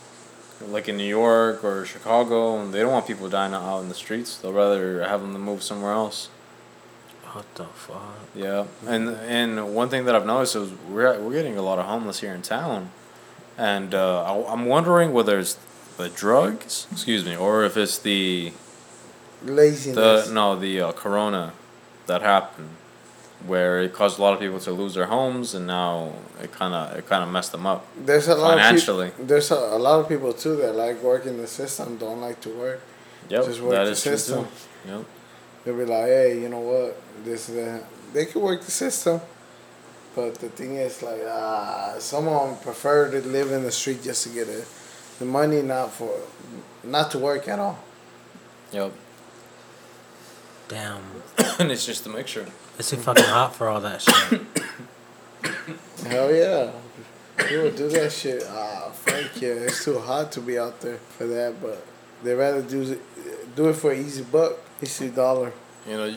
[0.69, 3.95] like in New York or Chicago, and they don't want people dying out in the
[3.95, 4.39] streets.
[4.39, 6.29] They'll rather have them move somewhere else.
[7.39, 8.03] What the fuck?
[8.35, 11.85] Yeah, and and one thing that I've noticed is we're we're getting a lot of
[11.87, 12.91] homeless here in town,
[13.57, 15.57] and uh, I, I'm wondering whether it's
[15.99, 18.53] the drugs, excuse me, or if it's the
[19.45, 20.27] Laziness.
[20.27, 21.53] the no the uh, corona
[22.09, 22.71] that happened,
[23.47, 26.75] where it caused a lot of people to lose their homes, and now it kind
[26.75, 27.87] of it kind of messed them up.
[28.05, 29.09] there's a lot financially.
[29.11, 32.21] Of peop- there's a, a lot of people too that like working the system, don't
[32.21, 32.81] like to work.
[33.29, 34.45] Yep, Just work that the is true system.
[34.45, 34.91] too.
[34.91, 35.05] Yep.
[35.69, 36.97] They'll be like, "Hey, you know what?
[37.27, 39.21] This that." They could work the system,
[40.17, 44.03] but the thing is, like, ah, some of them prefer to live in the street
[44.03, 44.65] just to get a
[45.19, 46.11] the money not for,
[46.83, 47.79] not to work at all.
[48.73, 48.93] Yep.
[50.69, 51.03] Damn.
[51.59, 52.47] and it's just a mixture.
[52.79, 54.41] It's too fucking hot for all that shit.
[56.07, 56.71] Hell yeah.
[57.37, 58.43] People do that shit.
[58.49, 59.51] Ah, fuck yeah.
[59.51, 61.85] It's too hot to be out there for that, but
[62.23, 65.53] they rather do it, do it for an easy buck, easy dollar.
[65.87, 66.15] You know,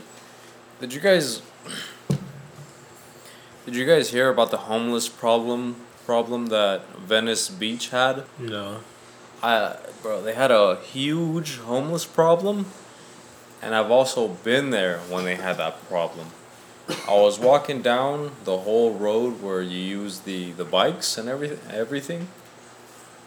[0.80, 1.42] did you guys
[3.66, 8.24] did you guys hear about the homeless problem problem that Venice Beach had?
[8.40, 8.80] No.
[9.44, 12.66] I bro, they had a huge homeless problem,
[13.62, 16.28] and I've also been there when they had that problem.
[17.08, 21.60] I was walking down the whole road where you use the the bikes and everything
[21.72, 22.28] everything.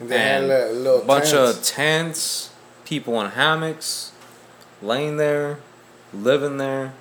[0.00, 1.58] And they had And a little a bunch tents.
[1.58, 2.50] of tents,
[2.84, 4.10] people in hammocks,
[4.84, 5.58] laying there,
[6.12, 6.92] living there,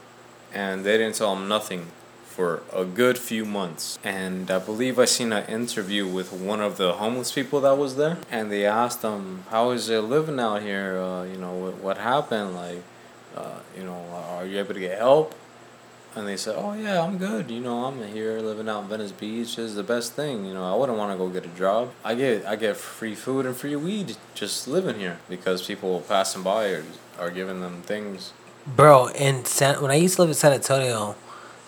[0.53, 1.87] and they didn't tell them nothing
[2.25, 3.99] for a good few months.
[4.03, 7.95] And I believe I seen an interview with one of the homeless people that was
[7.95, 10.97] there, and they asked them, "How is it living out here?
[10.97, 12.55] Uh, you know, what, what happened?
[12.55, 12.81] Like,
[13.35, 14.01] uh, you know,
[14.37, 15.35] are you able to get help?"
[16.15, 17.51] And they said, "Oh yeah, I'm good.
[17.51, 19.57] You know, I'm here living out in Venice Beach.
[19.59, 20.45] is the best thing.
[20.45, 21.91] You know, I wouldn't want to go get a job.
[22.03, 26.43] I get I get free food and free weed just living here because people passing
[26.43, 26.65] by
[27.19, 28.33] are giving them things.
[28.65, 31.15] Bro, in San when I used to live in San Antonio,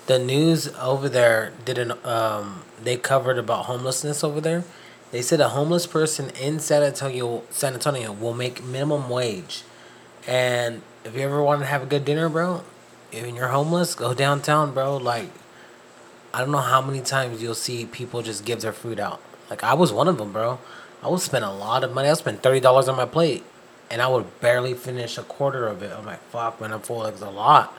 [0.08, 4.64] the news over there didn't um they covered about homelessness over there.
[5.12, 9.64] They said a homeless person in San Antonio San Antonio will make minimum wage.
[10.28, 12.64] And if you ever want to have a good dinner, bro,
[13.14, 14.98] and you're homeless, go downtown, bro.
[14.98, 15.30] Like
[16.34, 19.22] I don't know how many times you'll see people just give their food out.
[19.50, 20.60] Like I was one of them, bro.
[21.04, 22.10] I would spend a lot of money.
[22.10, 23.44] I spent thirty dollars on my plate,
[23.92, 25.92] and I would barely finish a quarter of it.
[25.96, 27.06] I'm like, fuck, man, I'm full.
[27.06, 27.74] It's a lot,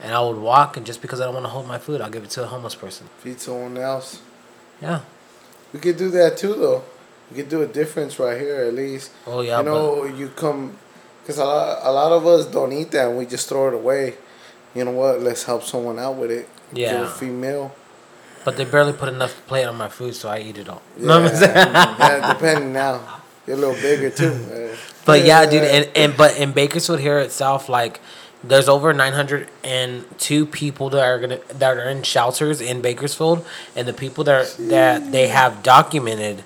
[0.00, 2.10] and I would walk, and just because I don't want to hold my food, I'll
[2.10, 3.08] give it to a homeless person.
[3.18, 4.20] Feed someone else.
[4.82, 5.00] Yeah.
[5.72, 6.82] We could do that too, though.
[7.30, 9.10] We could do a difference right here, at least.
[9.26, 10.76] Oh yeah, you know, you come,
[11.22, 13.74] because a lot, a lot of us don't eat that and we just throw it
[13.74, 14.14] away.
[14.74, 15.20] You know what?
[15.20, 16.48] Let's help someone out with it.
[16.72, 17.02] Give Yeah.
[17.04, 17.74] a free meal.
[18.44, 20.80] but they barely put enough plate on my food, so I eat it all.
[20.96, 21.52] Yeah, No, I'm saying?
[21.54, 23.17] yeah, depending now.
[23.48, 24.26] You're a little bigger too.
[24.72, 27.98] uh, But yeah, dude, and, and but in Bakersfield here itself, like
[28.44, 32.82] there's over nine hundred and two people that are gonna that are in shelters in
[32.82, 36.44] Bakersfield, and the people that are, that they have documented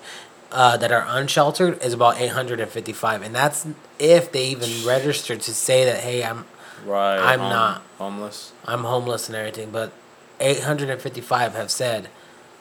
[0.53, 3.67] uh, that are unsheltered is about eight hundred and fifty five, and that's
[3.99, 6.45] if they even registered to say that hey, I'm
[6.87, 7.19] Right.
[7.19, 7.83] I'm hom- not.
[7.99, 8.53] homeless.
[8.65, 9.93] I'm homeless and everything, but
[10.41, 12.09] eight hundred and fifty five have said,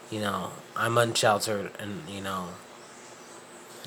[0.10, 2.50] you know, I'm unsheltered, and you know,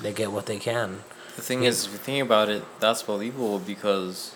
[0.01, 1.03] they get what they can.
[1.35, 4.35] The thing is, if you think about it, that's believable because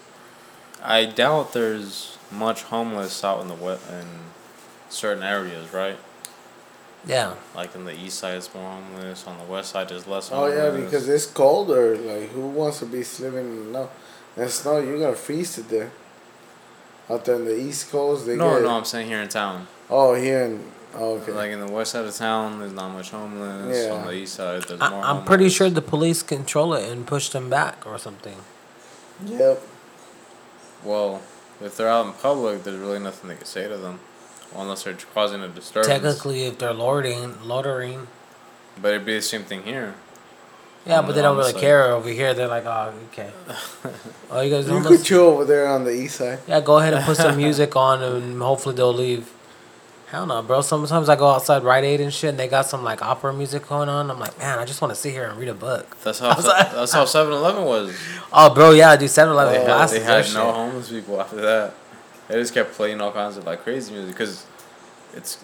[0.84, 4.06] I doubt there's much homeless out in the wet in
[4.90, 5.98] certain areas, right?
[7.06, 7.36] Yeah.
[7.56, 9.26] Like in the east side, it's more homeless.
[9.26, 10.30] On the west side, there's less.
[10.30, 10.54] Homeless.
[10.54, 10.86] Oh yeah, homeless.
[10.86, 11.98] because it's colder.
[11.98, 13.90] Like, who wants to be living in no?
[14.36, 15.92] And snow, you're gonna freeze to death.
[17.10, 18.64] Out there in the East Coast, they no, get.
[18.64, 19.68] no, I'm saying here in town.
[19.90, 20.64] Oh, here in.
[20.96, 21.32] Oh, okay.
[21.32, 23.86] Like in the west side of town, there's not much homeless.
[23.86, 23.94] Yeah.
[23.94, 25.04] On the east side, there's I, more.
[25.04, 28.38] I'm pretty sure the police control it and push them back or something.
[29.26, 29.62] yep.
[30.84, 31.22] Well,
[31.62, 34.00] if they're out in public, there's really nothing they can say to them,
[34.56, 35.88] unless they're causing a disturbance.
[35.88, 38.08] Technically, if they're loitering, loitering,
[38.82, 39.94] But it'd be the same thing here.
[40.86, 41.60] yeah, On but the- they don't really side.
[41.62, 42.34] care over here.
[42.34, 43.30] They're like, oh, okay.
[44.32, 46.40] Oh, you guys You don't could chill over there on the East side.
[46.48, 49.30] Yeah, go ahead and put some music on, and hopefully they'll leave.
[50.12, 50.62] Hell no, bro.
[50.62, 53.68] Sometimes I go outside Rite Aid and shit, and they got some like opera music
[53.68, 54.10] going on.
[54.10, 55.98] I'm like, man, I just want to sit here and read a book.
[56.04, 57.96] That's how that's how 7-Eleven was.
[58.34, 60.00] Oh, bro, yeah, dude, 7 Eleven They had, glasses.
[60.00, 60.56] they had no shit.
[60.56, 61.74] homeless people after that.
[62.28, 64.46] They just kept playing all kinds of like crazy music because
[65.16, 65.44] it's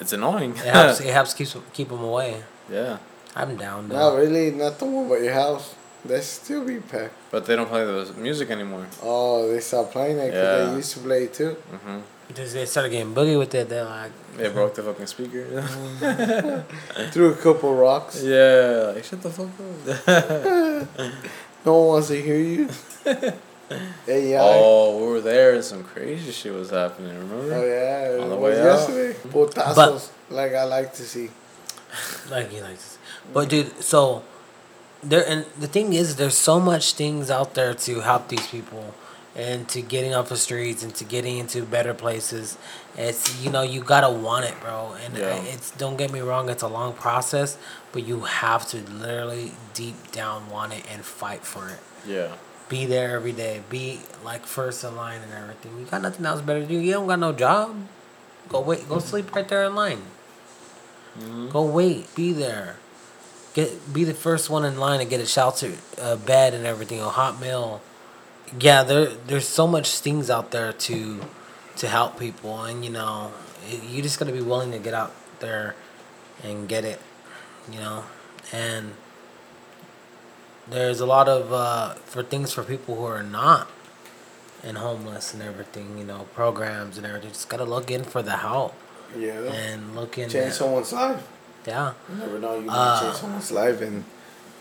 [0.00, 0.52] it's annoying.
[0.52, 2.42] It helps, it helps keep, keep them away.
[2.70, 2.98] yeah,
[3.36, 5.74] I'm down, Not really, not the one by your house.
[6.04, 7.14] They still be packed.
[7.30, 8.86] but they don't play the music anymore.
[9.02, 10.70] Oh, they stopped playing it because Yeah.
[10.70, 11.50] they used to play it too.
[11.52, 12.00] hmm
[12.34, 13.68] Just They started getting boogie with it.
[13.68, 15.44] They're like, They broke the fucking speaker.
[17.12, 18.22] Threw a couple rocks.
[18.22, 19.48] yeah, like shut the fuck
[20.08, 21.08] up.
[21.64, 22.68] No one wants to hear you.
[24.04, 24.40] hey, yeah.
[24.42, 27.16] oh, we were there and some crazy shit was happening.
[27.16, 27.54] Remember?
[27.54, 28.20] Oh, yeah.
[28.20, 28.64] On it the was way out.
[28.64, 29.18] yesterday.
[29.28, 31.30] Putazos, like I like to see.
[32.30, 32.98] like he likes.
[33.32, 34.24] But dude, so
[35.04, 38.92] there and the thing is, there's so much things out there to help these people,
[39.34, 42.58] and to getting off the streets and to getting into better places.
[42.96, 44.94] It's you know you gotta want it, bro.
[45.04, 45.34] And Yeah.
[45.44, 47.56] it's don't get me wrong, it's a long process,
[47.92, 51.80] but you have to literally deep down want it and fight for it.
[52.06, 52.32] Yeah.
[52.68, 53.62] Be there every day.
[53.68, 55.78] Be like first in line and everything.
[55.78, 56.78] You got nothing else better to do.
[56.78, 57.76] You don't got no job.
[58.48, 58.88] Go wait.
[58.88, 60.02] Go sleep right there in line.
[61.18, 61.50] Mhm.
[61.52, 62.14] Go wait.
[62.14, 62.76] Be there.
[63.54, 67.00] get be the first one in line to get a shelter, a bed, and everything,
[67.00, 67.82] a hot meal.
[68.60, 71.20] Yeah, there there's so much things out there to
[71.76, 73.32] to help people, and you know,
[73.88, 75.74] you just gotta be willing to get out there
[76.44, 77.00] and get it,
[77.72, 78.04] you know,
[78.52, 78.92] and
[80.68, 83.68] there's a lot of uh, for things for people who are not
[84.62, 87.30] and homeless and everything, you know, programs and everything.
[87.30, 88.74] Just gotta look in for the help
[89.16, 89.40] Yeah.
[89.50, 90.28] and look in.
[90.30, 91.22] Change at- someone's life.
[91.66, 91.94] yeah.
[92.08, 92.54] You never know.
[92.56, 94.04] You might Uh, change someone's life and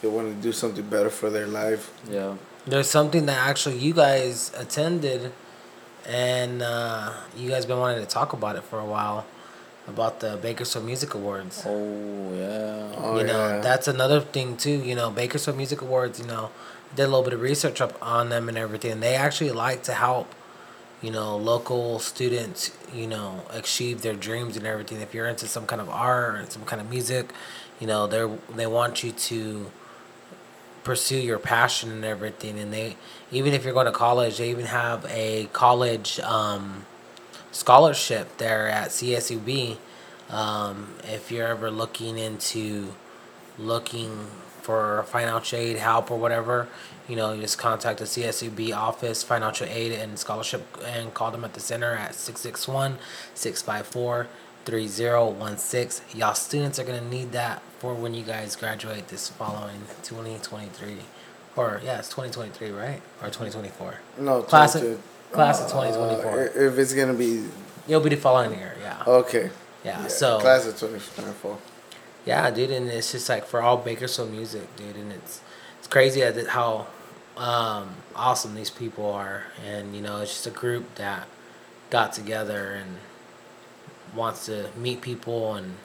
[0.02, 1.92] they want to do something better for their life.
[2.10, 2.34] Yeah.
[2.66, 5.32] There's something that actually you guys attended,
[6.08, 9.26] and uh, you guys been wanting to talk about it for a while,
[9.88, 11.64] about the Bakersfield Music Awards.
[11.66, 12.96] Oh yeah.
[12.98, 13.62] Oh, you know, yeah.
[13.62, 14.70] that's another thing too.
[14.70, 16.20] You know, Bakersfield Music Awards.
[16.20, 16.52] You know,
[16.96, 19.00] did a little bit of research up on them and everything.
[19.00, 20.36] They actually like to help,
[21.02, 22.78] you know, local students.
[22.94, 25.02] You know, achieve their dreams and everything.
[25.02, 27.32] If you're into some kind of art or some kind of music,
[27.80, 29.72] you know, they are they want you to
[30.84, 32.60] pursue your passion and everything.
[32.60, 32.98] And they
[33.32, 36.86] even if you're going to college, they even have a college um,
[37.52, 39.78] scholarship there at CSUB.
[40.30, 42.94] Um, if you're ever looking into
[43.58, 44.28] looking
[44.62, 46.68] for financial aid help or whatever,
[47.08, 51.54] you know, just contact the CSUB office, financial aid and scholarship, and call them at
[51.54, 52.98] the center at 661
[53.34, 54.28] 654
[54.66, 56.18] 3016.
[56.20, 60.98] Y'all students are going to need that for when you guys graduate this following 2023.
[61.56, 63.02] Or, yeah, it's 2023, right?
[63.22, 63.96] Or 2024.
[64.20, 65.02] No, Class of, 22.
[65.32, 66.64] class of Uh, 2024.
[66.64, 67.46] if it's gonna be
[67.88, 69.04] It'll be the following year, yeah.
[69.08, 69.50] okay.
[69.84, 71.58] Yeah, so class of twenty twenty four.
[72.26, 75.42] yeah, dude, and it's just like for all Bakersfield music, dude, and it's
[75.80, 76.86] it's crazy how
[77.36, 81.28] um, awesome these people are, and you know, it's just a group that
[81.90, 82.98] got together and
[84.16, 85.76] wants to meet people and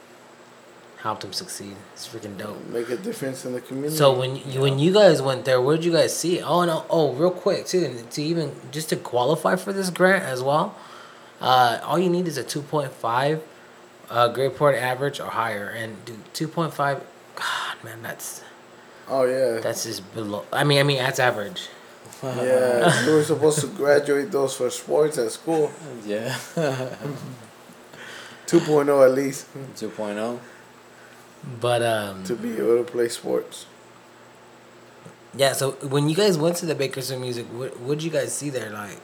[1.06, 1.76] help them succeed.
[1.92, 2.64] It's freaking dope.
[2.66, 3.96] Make a difference in the community.
[3.96, 6.42] So when you when you guys went there, where did you guys see it?
[6.42, 6.84] Oh no!
[6.90, 10.74] Oh, real quick too, and to even just to qualify for this grant as well,
[11.40, 13.42] uh, all you need is a two point five,
[14.10, 17.04] uh, grade point average or higher, and dude, two point five,
[17.36, 18.42] God man, that's
[19.08, 20.44] oh yeah, that's just below.
[20.52, 21.68] I mean, I mean that's average.
[22.22, 23.06] yeah.
[23.06, 25.70] we were supposed to graduate those for sports at school.
[26.06, 26.36] Yeah.
[28.46, 30.38] 2.0 at least 2.0.
[31.60, 33.66] But um, to be able to play sports.
[35.34, 35.52] yeah.
[35.52, 38.50] So when you guys went to the Bakersfield Music, what what did you guys see
[38.50, 38.70] there?
[38.70, 39.00] Like,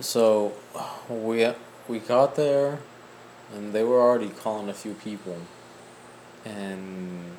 [0.00, 0.52] So
[1.08, 1.52] we
[1.88, 2.78] we got there,
[3.54, 5.36] and they were already calling a few people,
[6.44, 7.36] and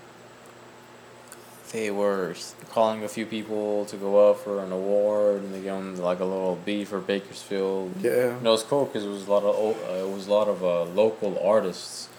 [1.71, 2.36] they were
[2.69, 6.19] calling a few people to go up for an award, and they gave them like
[6.19, 7.93] a little B for Bakersfield.
[8.01, 8.38] Yeah.
[8.38, 10.63] It was cool because it was a lot of uh, it was a lot of
[10.63, 12.10] uh, local artists,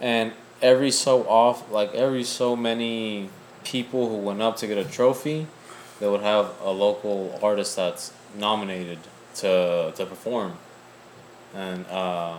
[0.00, 3.28] and every so off like every so many
[3.64, 5.46] people who went up to get a trophy,
[6.00, 8.98] they would have a local artist that's nominated
[9.36, 10.54] to to perform,
[11.54, 12.38] and uh,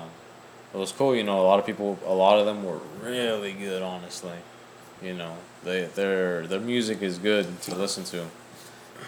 [0.74, 1.16] it was cool.
[1.16, 3.82] You know, a lot of people, a lot of them were really good.
[3.82, 4.38] Honestly,
[5.04, 8.26] you know, they their their music is good to listen to.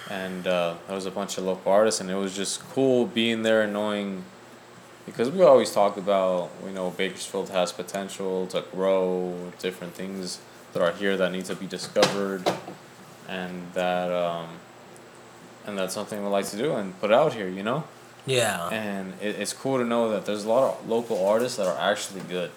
[0.09, 3.43] And uh, there was a bunch of local artists, and it was just cool being
[3.43, 4.23] there and knowing,
[5.05, 10.39] because we always talk about you know Bakersfield has potential to grow, different things
[10.73, 12.43] that are here that need to be discovered,
[13.27, 14.47] and that um,
[15.65, 17.85] and that's something we like to do and put out here, you know,
[18.25, 21.67] yeah, and it, it's cool to know that there's a lot of local artists that
[21.67, 22.51] are actually good,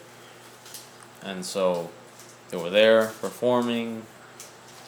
[1.22, 1.90] and so
[2.50, 4.02] they were there performing,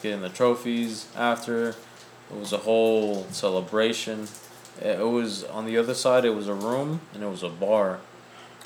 [0.02, 1.70] getting the trophies after.
[1.70, 4.28] It was a whole celebration.
[4.80, 6.24] It was on the other side.
[6.24, 8.00] It was a room and it was a bar,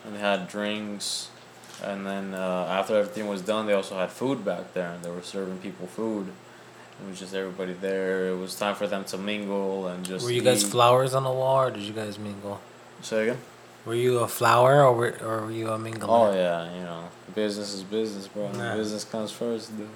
[0.04, 1.30] and they had drinks,
[1.83, 5.10] and then uh, after everything was done, they also had food back there, and they
[5.10, 6.29] were serving people food.
[7.02, 8.29] It was just everybody there.
[8.29, 10.25] It was time for them to mingle and just.
[10.25, 12.60] were you guys flowers on the wall, or did you guys mingle?
[13.02, 13.38] Say again.
[13.85, 16.08] Were you a flower, or were, or were you a mingler?
[16.08, 18.50] Oh yeah, you know, business is business, bro.
[18.52, 18.76] Nah.
[18.76, 19.88] Business comes first, dude.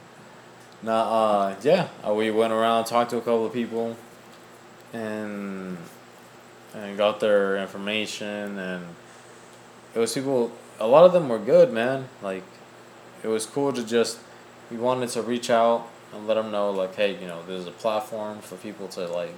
[0.82, 3.96] Nah, uh, yeah, uh, we went around, talked to a couple of people,
[4.92, 5.78] and
[6.74, 8.86] and got their information, and
[9.94, 10.52] it was people.
[10.80, 12.08] A lot of them were good, man.
[12.22, 12.44] Like,
[13.24, 14.18] it was cool to just.
[14.70, 17.70] We wanted to reach out and let them know, like, hey, you know, there's a
[17.70, 19.34] platform for people to like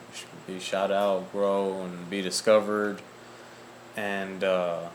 [0.46, 3.00] be shout out, grow, and be discovered,
[3.96, 4.44] and.
[4.44, 4.88] uh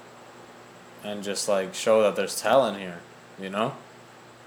[1.05, 2.99] and just like show that there's talent here,
[3.39, 3.73] you know?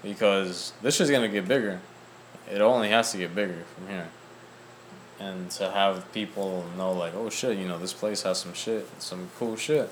[0.03, 1.79] Because this is gonna get bigger.
[2.51, 4.07] It only has to get bigger from here.
[5.19, 8.87] And to have people know like, oh shit, you know, this place has some shit,
[8.99, 9.89] some cool shit.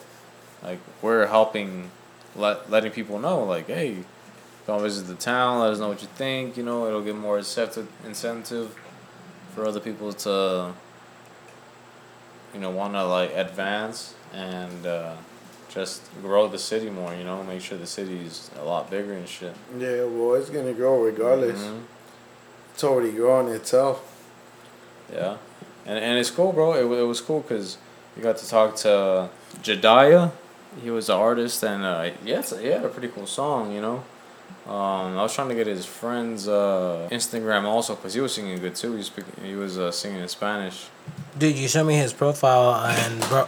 [0.62, 1.92] Like we're helping
[2.36, 4.04] let letting people know like, hey,
[4.66, 5.62] Come visit the town.
[5.62, 6.58] Let us know what you think.
[6.58, 8.78] You know, it'll get more incentive incentive
[9.56, 10.74] for other people to,
[12.54, 15.16] you know, want to like advance and uh,
[15.70, 17.14] just grow the city more.
[17.14, 19.56] You know, make sure the city's a lot bigger and shit.
[19.78, 21.60] Yeah, well, it's gonna grow regardless.
[21.62, 21.82] Mhm.
[22.74, 24.02] It's already growing itself.
[25.12, 25.38] Yeah,
[25.86, 26.74] and and it's cool, bro.
[26.74, 27.78] It, it was cool because
[28.16, 29.30] you got to talk to
[29.64, 30.32] Jediah.
[30.84, 33.82] He was an artist, and uh, yeah, it's, he had a pretty cool song, you
[33.82, 34.04] know.
[34.68, 38.60] Um, I was trying to get his friend's uh, Instagram also because he was singing
[38.60, 38.92] good too.
[38.92, 40.88] He was speaking, he was uh, singing in Spanish.
[41.38, 43.48] Dude, you showed me his profile and bro,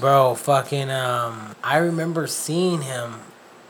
[0.00, 3.14] bro, fucking um, I remember seeing him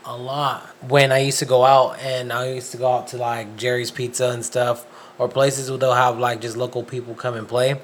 [0.05, 3.17] a lot when I used to go out and I used to go out to
[3.17, 4.85] like Jerry's Pizza and stuff
[5.17, 7.79] or places where they'll have like just local people come and play,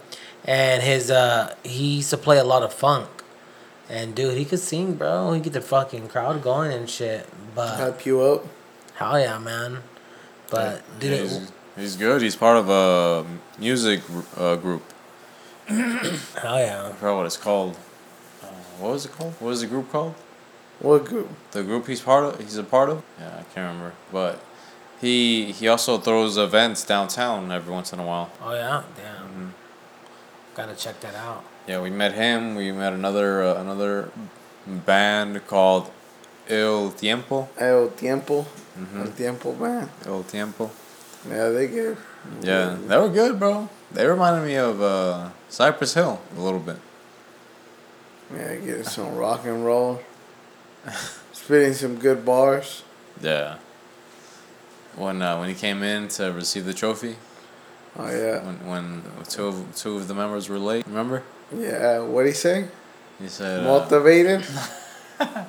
[0.45, 3.07] and his uh, he used to play a lot of funk,
[3.89, 5.31] and dude, he could sing, bro.
[5.33, 7.27] He get the fucking crowd going and shit.
[7.55, 8.45] But Hype you up.
[8.95, 9.79] hell yeah, man.
[10.49, 12.21] But dude, Yeah, it- he's, he's good.
[12.21, 13.25] He's part of a
[13.57, 14.01] music
[14.37, 14.83] uh, group.
[15.67, 16.87] hell yeah.
[16.89, 17.77] I forgot what it's called.
[18.81, 19.33] What was it called?
[19.39, 20.15] What was the group called?
[20.79, 21.29] What group?
[21.51, 24.41] the group he's part of he's a part of yeah i can't remember but
[24.99, 29.27] he he also throws events downtown every once in a while Oh yeah, damn.
[29.27, 29.47] Mm-hmm.
[30.55, 31.43] Gotta check that out.
[31.67, 34.09] yeah we met him we met another uh, another
[34.65, 35.91] band called
[36.49, 38.45] el tiempo El Tiempo.
[38.77, 39.01] Mhm.
[39.05, 39.89] El Tiempo, man.
[40.05, 40.69] el tiempo
[41.29, 41.97] Yeah, they good.
[42.41, 46.77] yeah they were good bro they reminded me of uh cypress hill a little bit
[48.35, 50.01] Yeah, getting some rock and roll.
[51.33, 52.83] Spitting some good bars.
[53.21, 53.57] yeah
[54.95, 57.15] when uh, when he came in to receive the trophy
[57.97, 58.43] Oh yeah.
[58.45, 61.23] when when two of two of the members were late remember
[61.55, 61.99] Yeah.
[61.99, 62.67] What he say?
[63.19, 64.45] he said uh, Motivated.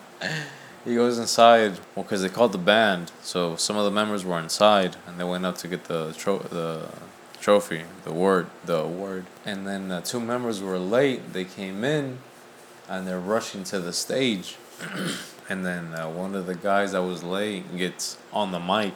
[0.84, 4.40] He goes inside, well, because they called the band, so some of the members were
[4.40, 6.88] inside, and they went up to get the tro- the
[7.40, 9.26] trophy, the award, the award.
[9.46, 11.32] And then uh, two members were late.
[11.34, 12.18] They came in,
[12.92, 14.56] and they're rushing to the stage,
[15.48, 18.92] and then uh, one of the guys that was late gets on the mic,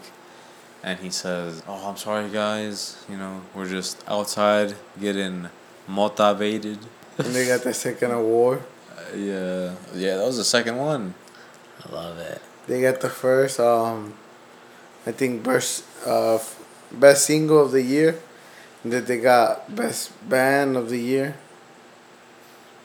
[0.83, 3.03] and he says, "Oh, I'm sorry, guys.
[3.09, 5.49] You know, we're just outside getting
[5.89, 6.79] motivated."
[7.17, 8.63] and they got the second award.
[8.93, 11.15] Uh, yeah, yeah, that was the second one.
[11.83, 12.43] I love it.
[12.67, 13.59] They got the first.
[13.59, 14.13] Um,
[15.07, 16.39] I think best uh,
[16.93, 18.21] best single of the year.
[18.85, 21.35] And that they got best band of the year.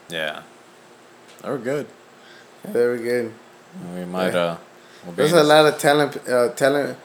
[0.08, 0.42] Yeah,
[1.42, 1.86] they were good.
[2.64, 3.32] Yeah, they were good.
[3.96, 4.40] We might Yeah.
[4.40, 4.56] uh.
[5.04, 6.96] We'll There's a lot of talent, uh, talent,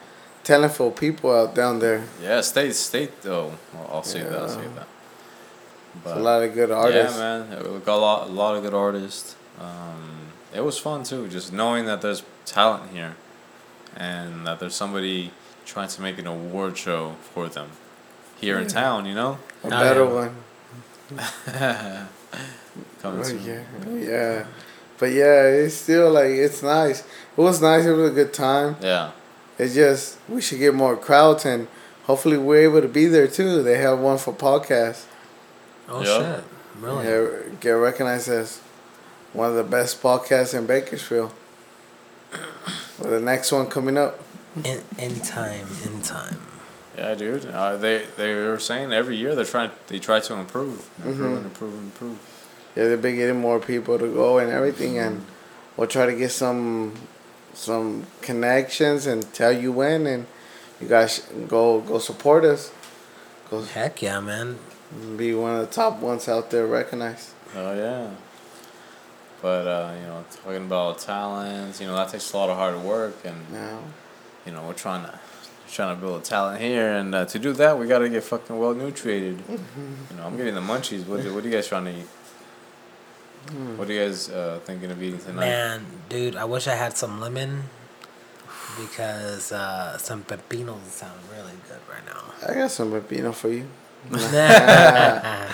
[0.44, 2.04] talentful people out down there.
[2.22, 3.54] Yeah, state state though.
[3.74, 4.38] Well, I'll say that.
[4.40, 4.76] I'll say Yeah.
[4.76, 4.88] that.
[6.04, 7.18] There's a lot of good artists.
[7.18, 7.74] Yeah, man.
[7.74, 9.36] We got a lot, a lot of good artists.
[9.60, 13.16] Um, it was fun too, just knowing that there's talent here,
[13.96, 15.32] and that there's somebody
[15.66, 17.70] trying to make an award show for them
[18.40, 19.08] here in town.
[19.08, 20.36] You know, A better one.
[23.02, 24.46] coming Oh, to yeah, oh, yeah.
[25.00, 27.02] But yeah, it's still like it's nice.
[27.02, 27.06] It
[27.42, 27.86] was nice.
[27.86, 28.78] It was a good time.
[28.82, 29.12] yeah,
[29.60, 31.68] It's just we should get more crowds and
[32.06, 33.62] hopefully we're able to be there too.
[33.64, 35.06] They have one for podcasts.
[35.88, 36.36] Oh Yeah.
[36.38, 36.44] shit!
[36.82, 37.06] Really?
[37.06, 37.28] Yeah,
[37.60, 38.60] get recognized as
[39.34, 41.32] one of the best podcasts in Bakersfield.
[43.00, 44.20] Well, the next one coming up.
[44.64, 46.40] In, in time, in time.
[46.98, 47.46] Yeah, dude.
[47.46, 51.38] Uh, they they were saying every year they're trying they try to improve, improve, Mhm.
[51.38, 52.18] and improve, and improve.
[52.76, 55.26] Yeah, they've been getting more people to go and everything, and
[55.76, 56.94] we'll try to get some
[57.54, 60.26] some connections and tell you when, and
[60.82, 62.72] you guys go go support us.
[63.50, 64.58] Go Heck yeah, man.
[65.18, 67.30] be one of the top ones out there recognized.
[67.56, 68.08] Oh yeah.
[69.42, 72.78] But uh, you know, talking about talents, you know, that takes a lot of hard
[72.82, 73.80] work, and Now,
[74.46, 75.14] you know, we're trying to
[75.72, 78.58] trying to build a talent here, and uh, to do that, we gotta get fucking
[78.58, 79.40] well nutrited.
[79.50, 81.06] You know, I'm getting the munchies.
[81.06, 82.08] What do, what are you guys trying to eat?
[83.78, 85.40] What are you guys uh, thinking of eating tonight?
[85.40, 87.64] Man, dude, I wish I had some lemon
[88.80, 92.34] because uh, some pepinos sound really good right now.
[92.48, 93.68] I got some pepino for you.
[94.12, 95.48] Nah.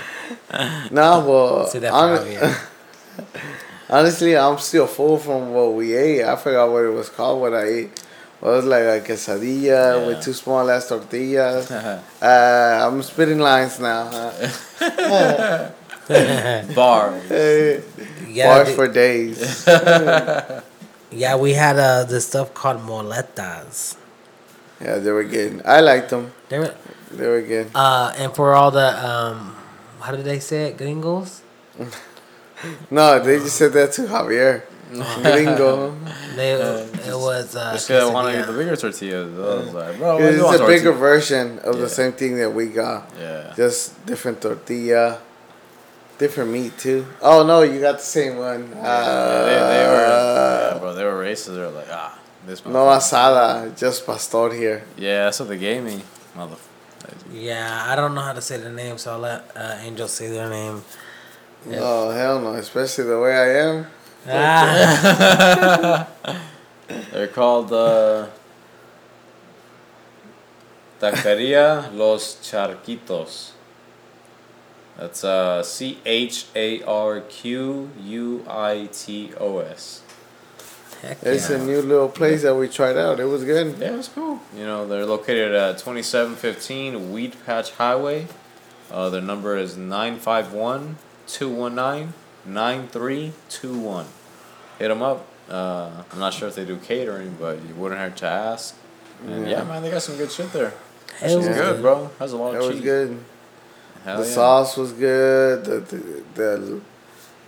[0.91, 3.49] No, well, Say that for hon- Javier.
[3.89, 6.23] honestly, I'm still full from what we ate.
[6.23, 7.41] I forgot what it was called.
[7.41, 8.03] What I ate.
[8.43, 10.05] Well, it was like a quesadilla Yeah.
[10.07, 11.71] with two small ass tortillas.
[12.21, 14.09] Uh, I'm spitting lines now.
[14.11, 15.71] Huh?
[16.75, 17.23] Bars.
[18.33, 19.63] Yeah, bars dude, for days.
[21.11, 23.95] yeah, we had uh, this stuff called mulitas.
[24.81, 25.61] Yeah, they were good.
[25.63, 26.33] I liked them.
[26.49, 26.73] They were,
[27.11, 27.69] They were good.
[27.75, 29.55] uh, and for all the um,
[30.01, 31.41] how did they say it, gringos?
[32.89, 34.63] No, they just said that to Javier.
[35.21, 35.95] Gringo.
[36.35, 38.45] They, it was uh, Just because I want to quesadilla.
[38.45, 39.39] get the bigger tortillas.
[39.39, 41.81] I was like, bro, It's you want a bigger version of Yeah.
[41.81, 43.09] the same thing that we got.
[43.19, 43.53] Yeah.
[43.55, 45.19] Just different tortilla,
[46.17, 47.05] different meat too.
[47.21, 48.69] Oh no, you got the same one.
[48.75, 50.93] Yeah, they, they were, Uh, yeah, bro.
[50.93, 51.53] They were racist.
[51.55, 52.65] They were like, ah, this.
[52.65, 52.97] no motherfucker.
[53.67, 54.83] asada, just pastor here.
[54.97, 56.01] Yeah, that's what they gave me,
[56.35, 56.55] mother.
[57.31, 60.27] Yeah, I don't know how to say the name, so I'll let uh, Angel say
[60.29, 60.83] their name.
[61.69, 61.79] Yeah.
[61.81, 63.87] Oh hell no, especially the way I am.
[64.27, 66.07] Ah,
[67.11, 68.27] They're called uh,
[70.99, 73.51] Taqueria Los Charquitos.
[74.97, 80.01] That's uh, C H A R Q U I T O S.
[81.01, 81.57] heck It's yeah.
[81.57, 83.19] a new little place that we tried out.
[83.19, 83.77] It was good.
[83.79, 84.39] Yeah, it was cool.
[84.55, 88.27] You know, they're located at 2715 Weed Patch Highway.
[88.91, 90.97] Uh, their number is 951
[91.27, 92.13] 219
[92.45, 94.05] 9321.
[94.79, 95.25] Hit them up.
[95.49, 98.75] Uh, I'm not sure if they do catering, but you wouldn't hurt to ask.
[99.27, 99.63] And yeah, Yeah.
[99.63, 100.67] man, they got some good shit there.
[101.21, 101.81] It It's was good, good.
[101.81, 102.09] bro.
[102.19, 103.19] Has a lot It of was good.
[104.03, 104.33] Hell the yeah.
[104.33, 105.63] sauce was good.
[105.65, 106.81] The, the, the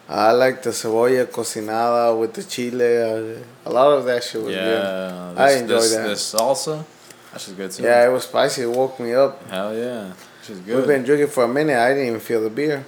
[0.07, 3.41] I like the cebolla cocinada with the chile.
[3.65, 4.83] A lot of that shit was good.
[4.83, 6.07] Yeah, I enjoyed this, that.
[6.07, 6.85] This salsa,
[7.31, 7.83] that's just good too.
[7.83, 8.61] Yeah, it was spicy.
[8.61, 9.41] It woke me up.
[9.49, 11.75] Hell yeah, she's We've been drinking for a minute.
[11.77, 12.85] I didn't even feel the beer.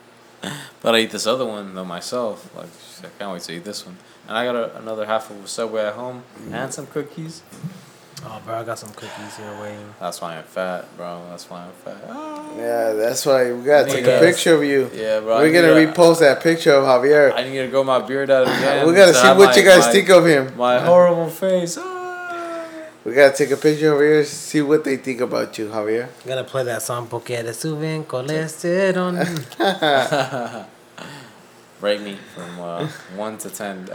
[0.82, 2.54] but I eat this other one though myself.
[2.56, 2.68] Like
[3.04, 3.96] I can't wait to eat this one.
[4.28, 6.22] And I got a, another half of a Subway at home
[6.52, 7.42] and some cookies.
[8.22, 9.94] Oh, bro, I got some cookies here waiting.
[9.98, 11.22] That's why I'm fat, bro.
[11.30, 12.04] That's why I'm fat.
[12.10, 12.50] Ah.
[12.54, 14.90] Yeah, that's why we gotta take a picture of you.
[14.94, 15.38] Yeah, bro.
[15.38, 17.32] We're gonna to- repost that picture of Javier.
[17.34, 18.86] I need to grow my beard out again.
[18.86, 20.54] we gotta to see have what my- you guys my- think of him.
[20.56, 21.78] My horrible face.
[21.80, 21.99] Ah.
[23.04, 26.04] We gotta take a picture over here, see what they think about you, Javier.
[26.22, 29.16] I'm gonna play that song porque eres suben colesterol.
[31.80, 32.86] Rate me from uh,
[33.16, 33.88] one to ten.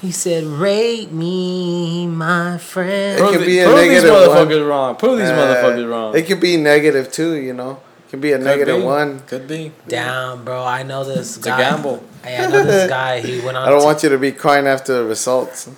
[0.00, 4.20] he said, "Rate me, my friend." It could be a prove these negative one.
[4.48, 4.96] motherfuckers wrong.
[4.96, 6.16] Prove these Uh, motherfuckers wrong.
[6.16, 7.72] It could be negative too, you know.
[8.06, 8.84] It could be a Could negative be.
[8.84, 9.20] one.
[9.26, 9.72] Could be.
[9.86, 10.64] Down, bro.
[10.64, 11.58] I know this It's a guy.
[11.60, 12.02] gamble.
[12.24, 13.20] Hey, I know this guy.
[13.20, 13.66] He went on.
[13.68, 15.68] I don't to- want you to be crying after the results.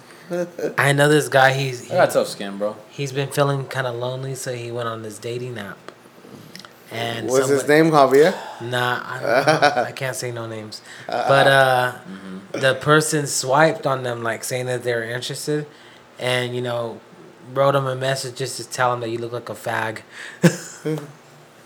[0.79, 1.53] I know this guy.
[1.53, 2.77] He's he, I got tough skin, bro.
[2.91, 5.79] he's been feeling kind of lonely, so he went on this dating app.
[6.91, 8.35] And What's his name, Javier?
[8.61, 9.47] Nah, I, don't
[9.77, 9.83] know.
[9.83, 10.81] I can't say no names.
[11.09, 11.95] But uh,
[12.53, 15.67] the person swiped on them, like saying that they were interested,
[16.19, 17.01] and you know,
[17.53, 20.03] wrote him a message just to tell him that you look like a fag.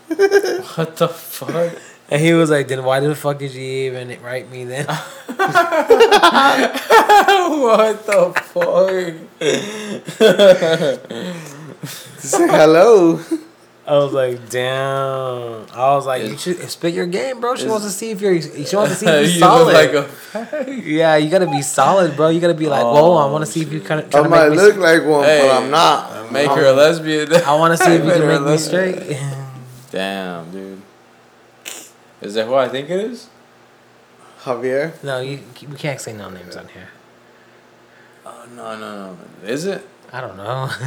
[0.09, 1.75] What the fuck?
[2.11, 5.05] And he was like, "Then why the fuck did you even write me then?" what
[8.05, 9.15] the fuck?
[12.19, 13.19] Say hello.
[13.87, 17.85] I was like, "Damn!" I was like, "You should spit your game, bro." She wants
[17.85, 18.39] to see if you're.
[18.41, 19.65] She wants to see if you you're solid.
[19.65, 20.85] look like a fag.
[20.85, 22.29] yeah, you gotta be solid, bro.
[22.29, 24.23] You gotta be like, "Whoa!" I want to see if you kind of I trying
[24.25, 24.63] to might make me.
[24.63, 26.31] look like one, Hey, but I'm not.
[26.31, 27.33] Make her a lesbian.
[27.33, 29.17] I want to see if you can make me straight.
[29.91, 30.81] Damn, dude.
[32.21, 33.29] Is that who I think it is?
[34.43, 35.01] Javier.
[35.03, 35.39] no, you.
[35.69, 36.89] We can't say no names on here.
[38.25, 39.17] Oh no no no!
[39.43, 39.85] Is it?
[40.11, 40.69] I don't know.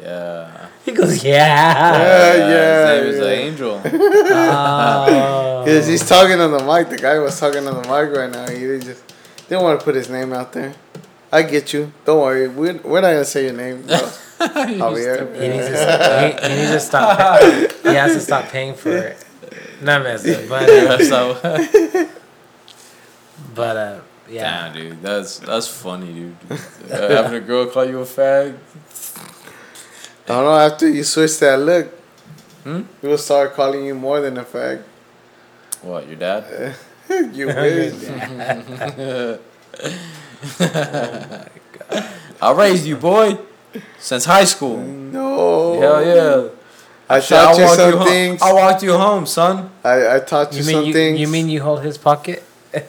[0.00, 0.68] Yeah.
[0.84, 3.44] he goes, Yeah, "Yeah." yeah, His name is yeah.
[3.46, 3.82] Angel.
[4.30, 5.62] Oh.
[5.64, 6.88] Because he's talking on the mic.
[6.88, 8.48] The guy was talking on the mic right now.
[8.48, 9.02] He didn't just
[9.48, 10.74] didn't want to put his name out there.
[11.32, 11.92] I get you.
[12.04, 12.46] Don't worry.
[12.46, 13.82] We're, we're not gonna say your name.
[13.82, 13.96] Bro.
[14.38, 15.34] Javier.
[15.34, 16.38] He needs to.
[16.42, 17.40] He, he needs to stop.
[17.82, 19.24] he has to stop paying for it.
[19.80, 22.08] Not messing, but uh, so,
[23.54, 24.42] but uh, yeah.
[24.42, 26.36] Damn, dude, that's that's funny, dude.
[26.90, 28.56] Uh, having a girl call you a fag.
[30.24, 30.54] I don't know.
[30.58, 31.94] After you switch that look,
[32.64, 32.82] Hmm?
[33.00, 34.82] he will start calling you more than a fag.
[35.82, 36.06] What?
[36.08, 36.74] Your dad?
[37.32, 37.94] you wish.
[42.40, 43.38] I raised you, boy,
[43.98, 44.76] since high school.
[44.78, 45.80] No.
[45.80, 46.48] Hell yeah.
[47.10, 48.42] I Shit, taught you walked some ho- things.
[48.42, 49.70] I walked you home, son.
[49.82, 51.18] I, I taught you, You some you, things.
[51.20, 52.42] you mean you hold his pocket?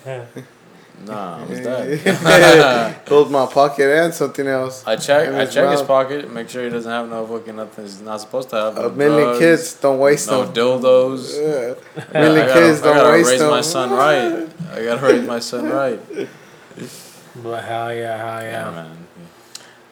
[1.05, 3.01] Nah, I was dead.
[3.07, 4.85] Hold my pocket and something else.
[4.85, 5.29] I check.
[5.29, 6.29] In I his check his pocket.
[6.29, 7.85] Make sure he doesn't have no fucking nothing.
[7.85, 8.77] He's not supposed to have.
[8.77, 10.53] A no million drugs, kids, don't waste No them.
[10.53, 11.21] dildos.
[11.39, 12.03] Yeah.
[12.13, 13.49] I A million gotta, kids, I don't gotta waste raise them.
[13.49, 14.49] my son right.
[14.73, 15.99] I gotta raise my son right.
[17.41, 18.71] But hell yeah, hell Yeah, yeah.
[18.71, 18.97] man.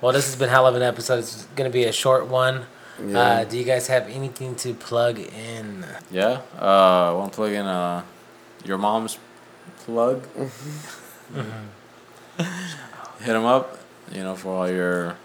[0.01, 1.19] Well, this has been hell of an episode.
[1.19, 2.65] It's gonna be a short one.
[3.05, 3.19] Yeah.
[3.19, 5.85] Uh, do you guys have anything to plug in?
[6.11, 6.41] Yeah.
[6.57, 8.03] Uh, want to plug in uh,
[8.65, 9.17] your mom's
[9.79, 10.27] plug?
[13.19, 13.79] Hit him up.
[14.11, 15.17] You know for all your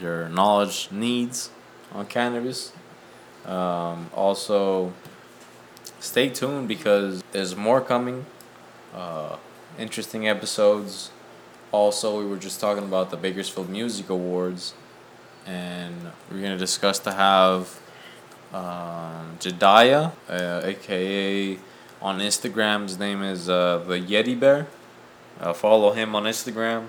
[0.00, 1.50] your knowledge needs
[1.92, 2.72] on cannabis.
[3.46, 4.92] Um, also,
[6.00, 8.26] stay tuned because there's more coming.
[8.94, 9.36] Uh,
[9.78, 11.10] interesting episodes.
[11.70, 14.74] Also, we were just talking about the Bakersfield Music Awards,
[15.48, 15.94] and
[16.30, 17.80] we're gonna discuss to have
[18.52, 21.58] um, Jediah, uh, aka
[22.02, 22.82] on Instagram.
[22.82, 24.66] His name is uh, the Yeti Bear.
[25.40, 26.88] Uh, follow him on Instagram.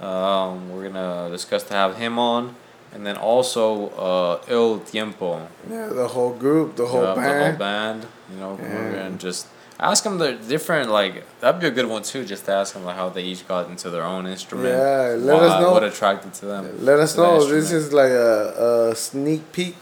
[0.00, 2.56] Um, we're gonna discuss to have him on,
[2.92, 5.46] and then also uh, El Tiempo.
[5.70, 7.26] Yeah, the whole group, the whole Yeah, band.
[7.26, 8.06] The whole band.
[8.32, 9.46] You know, we're gonna just
[9.90, 12.24] ask them the different like that'd be a good one too.
[12.24, 14.68] Just to ask them like how they each got into their own instrument.
[14.68, 15.72] Yeah, let why- us know.
[15.72, 16.84] what attracted to them.
[16.84, 17.44] Let us know.
[17.46, 19.76] This is like a, a sneak peek.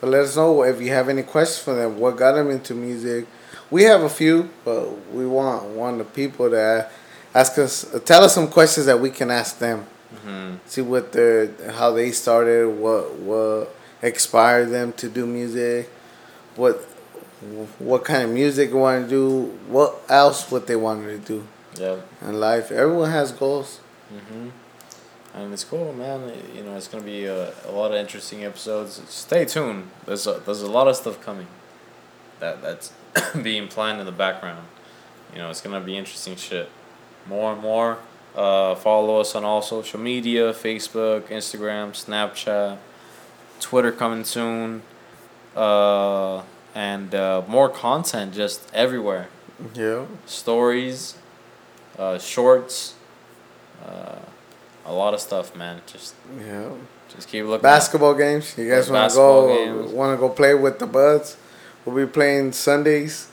[0.00, 1.98] But let us know if you have any questions for them.
[2.00, 3.26] What got them into music?
[3.70, 6.88] We have a few, but we want want the people to
[7.34, 9.86] ask us, tell us some questions that we can ask them.
[10.26, 10.58] Mhm.
[10.66, 15.88] See what their how they started, what what inspired them to do music,
[16.56, 16.74] what
[17.78, 21.46] what kind of music they want to do, what else what they wanted to do
[21.82, 21.96] Yeah.
[22.28, 22.70] in life.
[22.70, 23.80] Everyone has goals.
[24.10, 24.48] hmm
[25.34, 26.32] And it's cool, man.
[26.54, 29.00] You know, it's gonna be a, a lot of interesting episodes.
[29.08, 29.88] Stay tuned.
[30.06, 31.46] There's a, there's a lot of stuff coming.
[32.40, 32.92] That that's
[33.42, 34.66] being planned in the background.
[35.32, 36.68] You know, it's gonna be interesting shit.
[37.28, 37.98] More and more.
[38.34, 42.78] Uh, follow us on all social media: Facebook, Instagram, Snapchat,
[43.60, 44.82] Twitter coming soon.
[45.56, 46.42] Uh,
[46.74, 49.28] and uh, more content just everywhere
[49.74, 50.04] Yeah.
[50.26, 51.14] stories,
[51.98, 52.94] uh, shorts,
[53.86, 54.16] uh,
[54.86, 55.80] a lot of stuff, man.
[55.86, 56.70] Just Yeah.
[57.14, 57.62] just keep looking.
[57.62, 58.54] Basketball games.
[58.56, 59.86] You guys want to go?
[59.92, 61.36] Want to go play with the buds?
[61.84, 63.28] We'll be playing Sundays,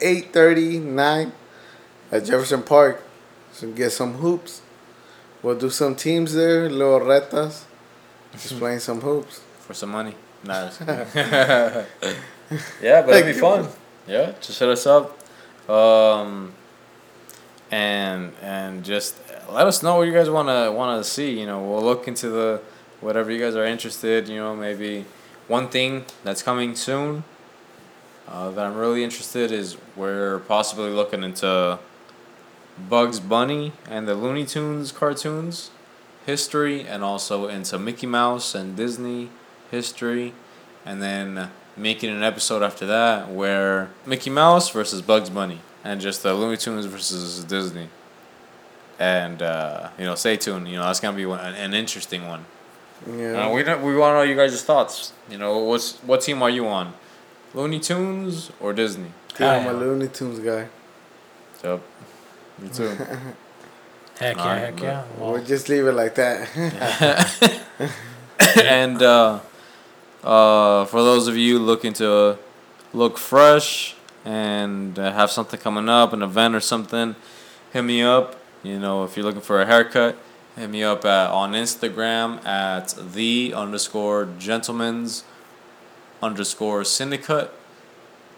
[0.00, 1.32] 8.30, 9
[2.10, 3.02] at Jefferson Park.
[3.52, 4.60] So get some hoops.
[5.42, 7.62] We'll do some teams there, little retas.
[8.32, 9.40] Just playing some hoops.
[9.60, 10.14] for some money.
[10.46, 10.96] Nah, just kidding.
[12.82, 13.68] yeah, but it'd be fun.
[14.06, 15.18] Yeah, just hit us up,
[15.68, 16.52] um,
[17.70, 19.16] and and just
[19.50, 21.38] let us know what you guys wanna wanna see.
[21.38, 22.60] You know, we'll look into the
[23.00, 24.28] whatever you guys are interested.
[24.28, 25.04] You know, maybe
[25.48, 27.24] one thing that's coming soon
[28.28, 31.78] uh, that I'm really interested is we're possibly looking into
[32.88, 35.70] Bugs Bunny and the Looney Tunes cartoons
[36.26, 39.30] history, and also into Mickey Mouse and Disney
[39.70, 40.32] history,
[40.84, 46.22] and then making an episode after that where Mickey Mouse versus Bugs Bunny, and just
[46.22, 47.88] the Looney Tunes versus Disney.
[48.98, 50.68] And uh, you know, stay tuned.
[50.68, 52.46] You know, that's gonna be one, an interesting one.
[53.06, 53.48] Yeah.
[53.48, 55.12] Uh, we don't, we want to know you guys' thoughts.
[55.30, 56.94] You know, what's what team are you on?
[57.54, 59.12] Looney Tunes or Disney?
[59.38, 59.80] Yeah, I'm a I am.
[59.80, 60.68] Looney Tunes guy.
[61.62, 61.82] Yep.
[62.58, 62.88] Me too.
[64.18, 65.04] Heck yeah, Alright, heck but yeah.
[65.18, 66.48] Well, We'll just leave it like that.
[68.64, 69.40] and uh,
[70.24, 72.38] uh, for those of you looking to
[72.92, 73.94] look fresh
[74.24, 77.14] and have something coming up, an event or something,
[77.72, 78.40] hit me up.
[78.62, 80.16] You know, if you're looking for a haircut,
[80.56, 85.24] hit me up at, on Instagram at the underscore gentleman's
[86.22, 87.52] underscore syndicate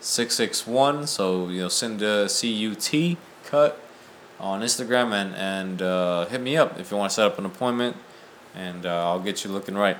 [0.00, 1.06] six six one.
[1.06, 3.80] So you know, send a C U T cut
[4.38, 7.46] on Instagram and and uh, hit me up if you want to set up an
[7.46, 7.96] appointment,
[8.54, 9.96] and uh, I'll get you looking right.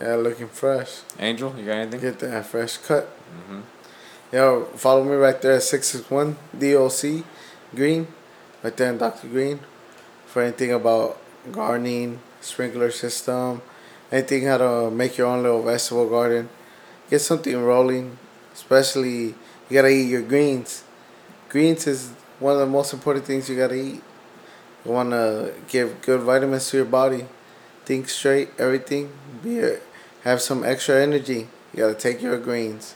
[0.00, 1.00] Yeah, looking fresh.
[1.18, 2.00] Angel, you got anything?
[2.00, 3.04] Get that fresh cut.
[3.48, 3.60] hmm
[4.32, 7.22] Yo, follow me right there at 661 DOC
[7.74, 8.06] Green,
[8.62, 9.28] right there in Dr.
[9.28, 9.60] Green,
[10.26, 11.18] for anything about
[11.50, 13.60] gardening, sprinkler system,
[14.10, 16.48] anything how to make your own little vegetable garden.
[17.10, 18.16] Get something rolling,
[18.54, 19.34] especially
[19.68, 20.82] you gotta eat your greens.
[21.50, 24.02] Greens is one of the most important things you gotta eat.
[24.84, 27.26] You wanna give good vitamins to your body,
[27.92, 29.12] think straight, everything.
[29.42, 29.78] Be a,
[30.24, 31.48] have some extra energy.
[31.72, 32.94] You gotta take your greens.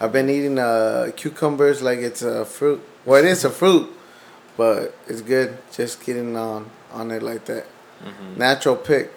[0.00, 2.80] I've been eating uh, cucumbers like it's a fruit.
[3.04, 3.90] Well, it is a fruit,
[4.56, 5.58] but it's good.
[5.70, 7.66] Just getting on on it like that.
[8.02, 9.12] hmm Natural pick.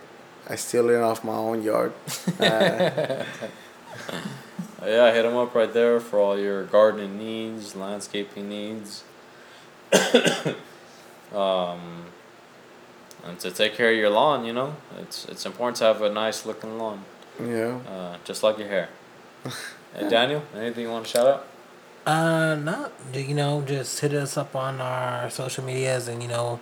[0.50, 1.94] I steal it off my own yard.
[4.82, 9.04] Uh, Yeah, hit them up right there for all your gardening needs, landscaping needs.
[11.36, 12.06] um,
[13.26, 16.10] and to take care of your lawn, you know, it's it's important to have a
[16.10, 17.04] nice looking lawn,
[17.40, 17.80] yeah.
[17.88, 18.90] uh, just like your hair.
[19.96, 21.48] hey, Daniel, anything you want to shout out?
[22.06, 26.60] Uh, not you know, just hit us up on our social medias, and you know,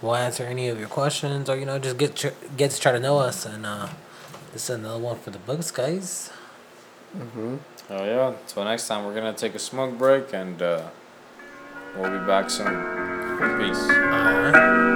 [0.00, 2.92] we'll answer any of your questions, or you know, just get tr- get to try
[2.92, 3.88] to know us, and uh,
[4.52, 6.30] this is another one for the books, guys.
[7.16, 7.56] Mm hmm
[7.88, 8.28] Oh yeah.
[8.30, 10.88] Until next time, we're gonna take a smoke break, and uh,
[11.98, 12.66] we'll be back soon.
[13.58, 13.90] Peace.
[13.90, 14.86] Alright.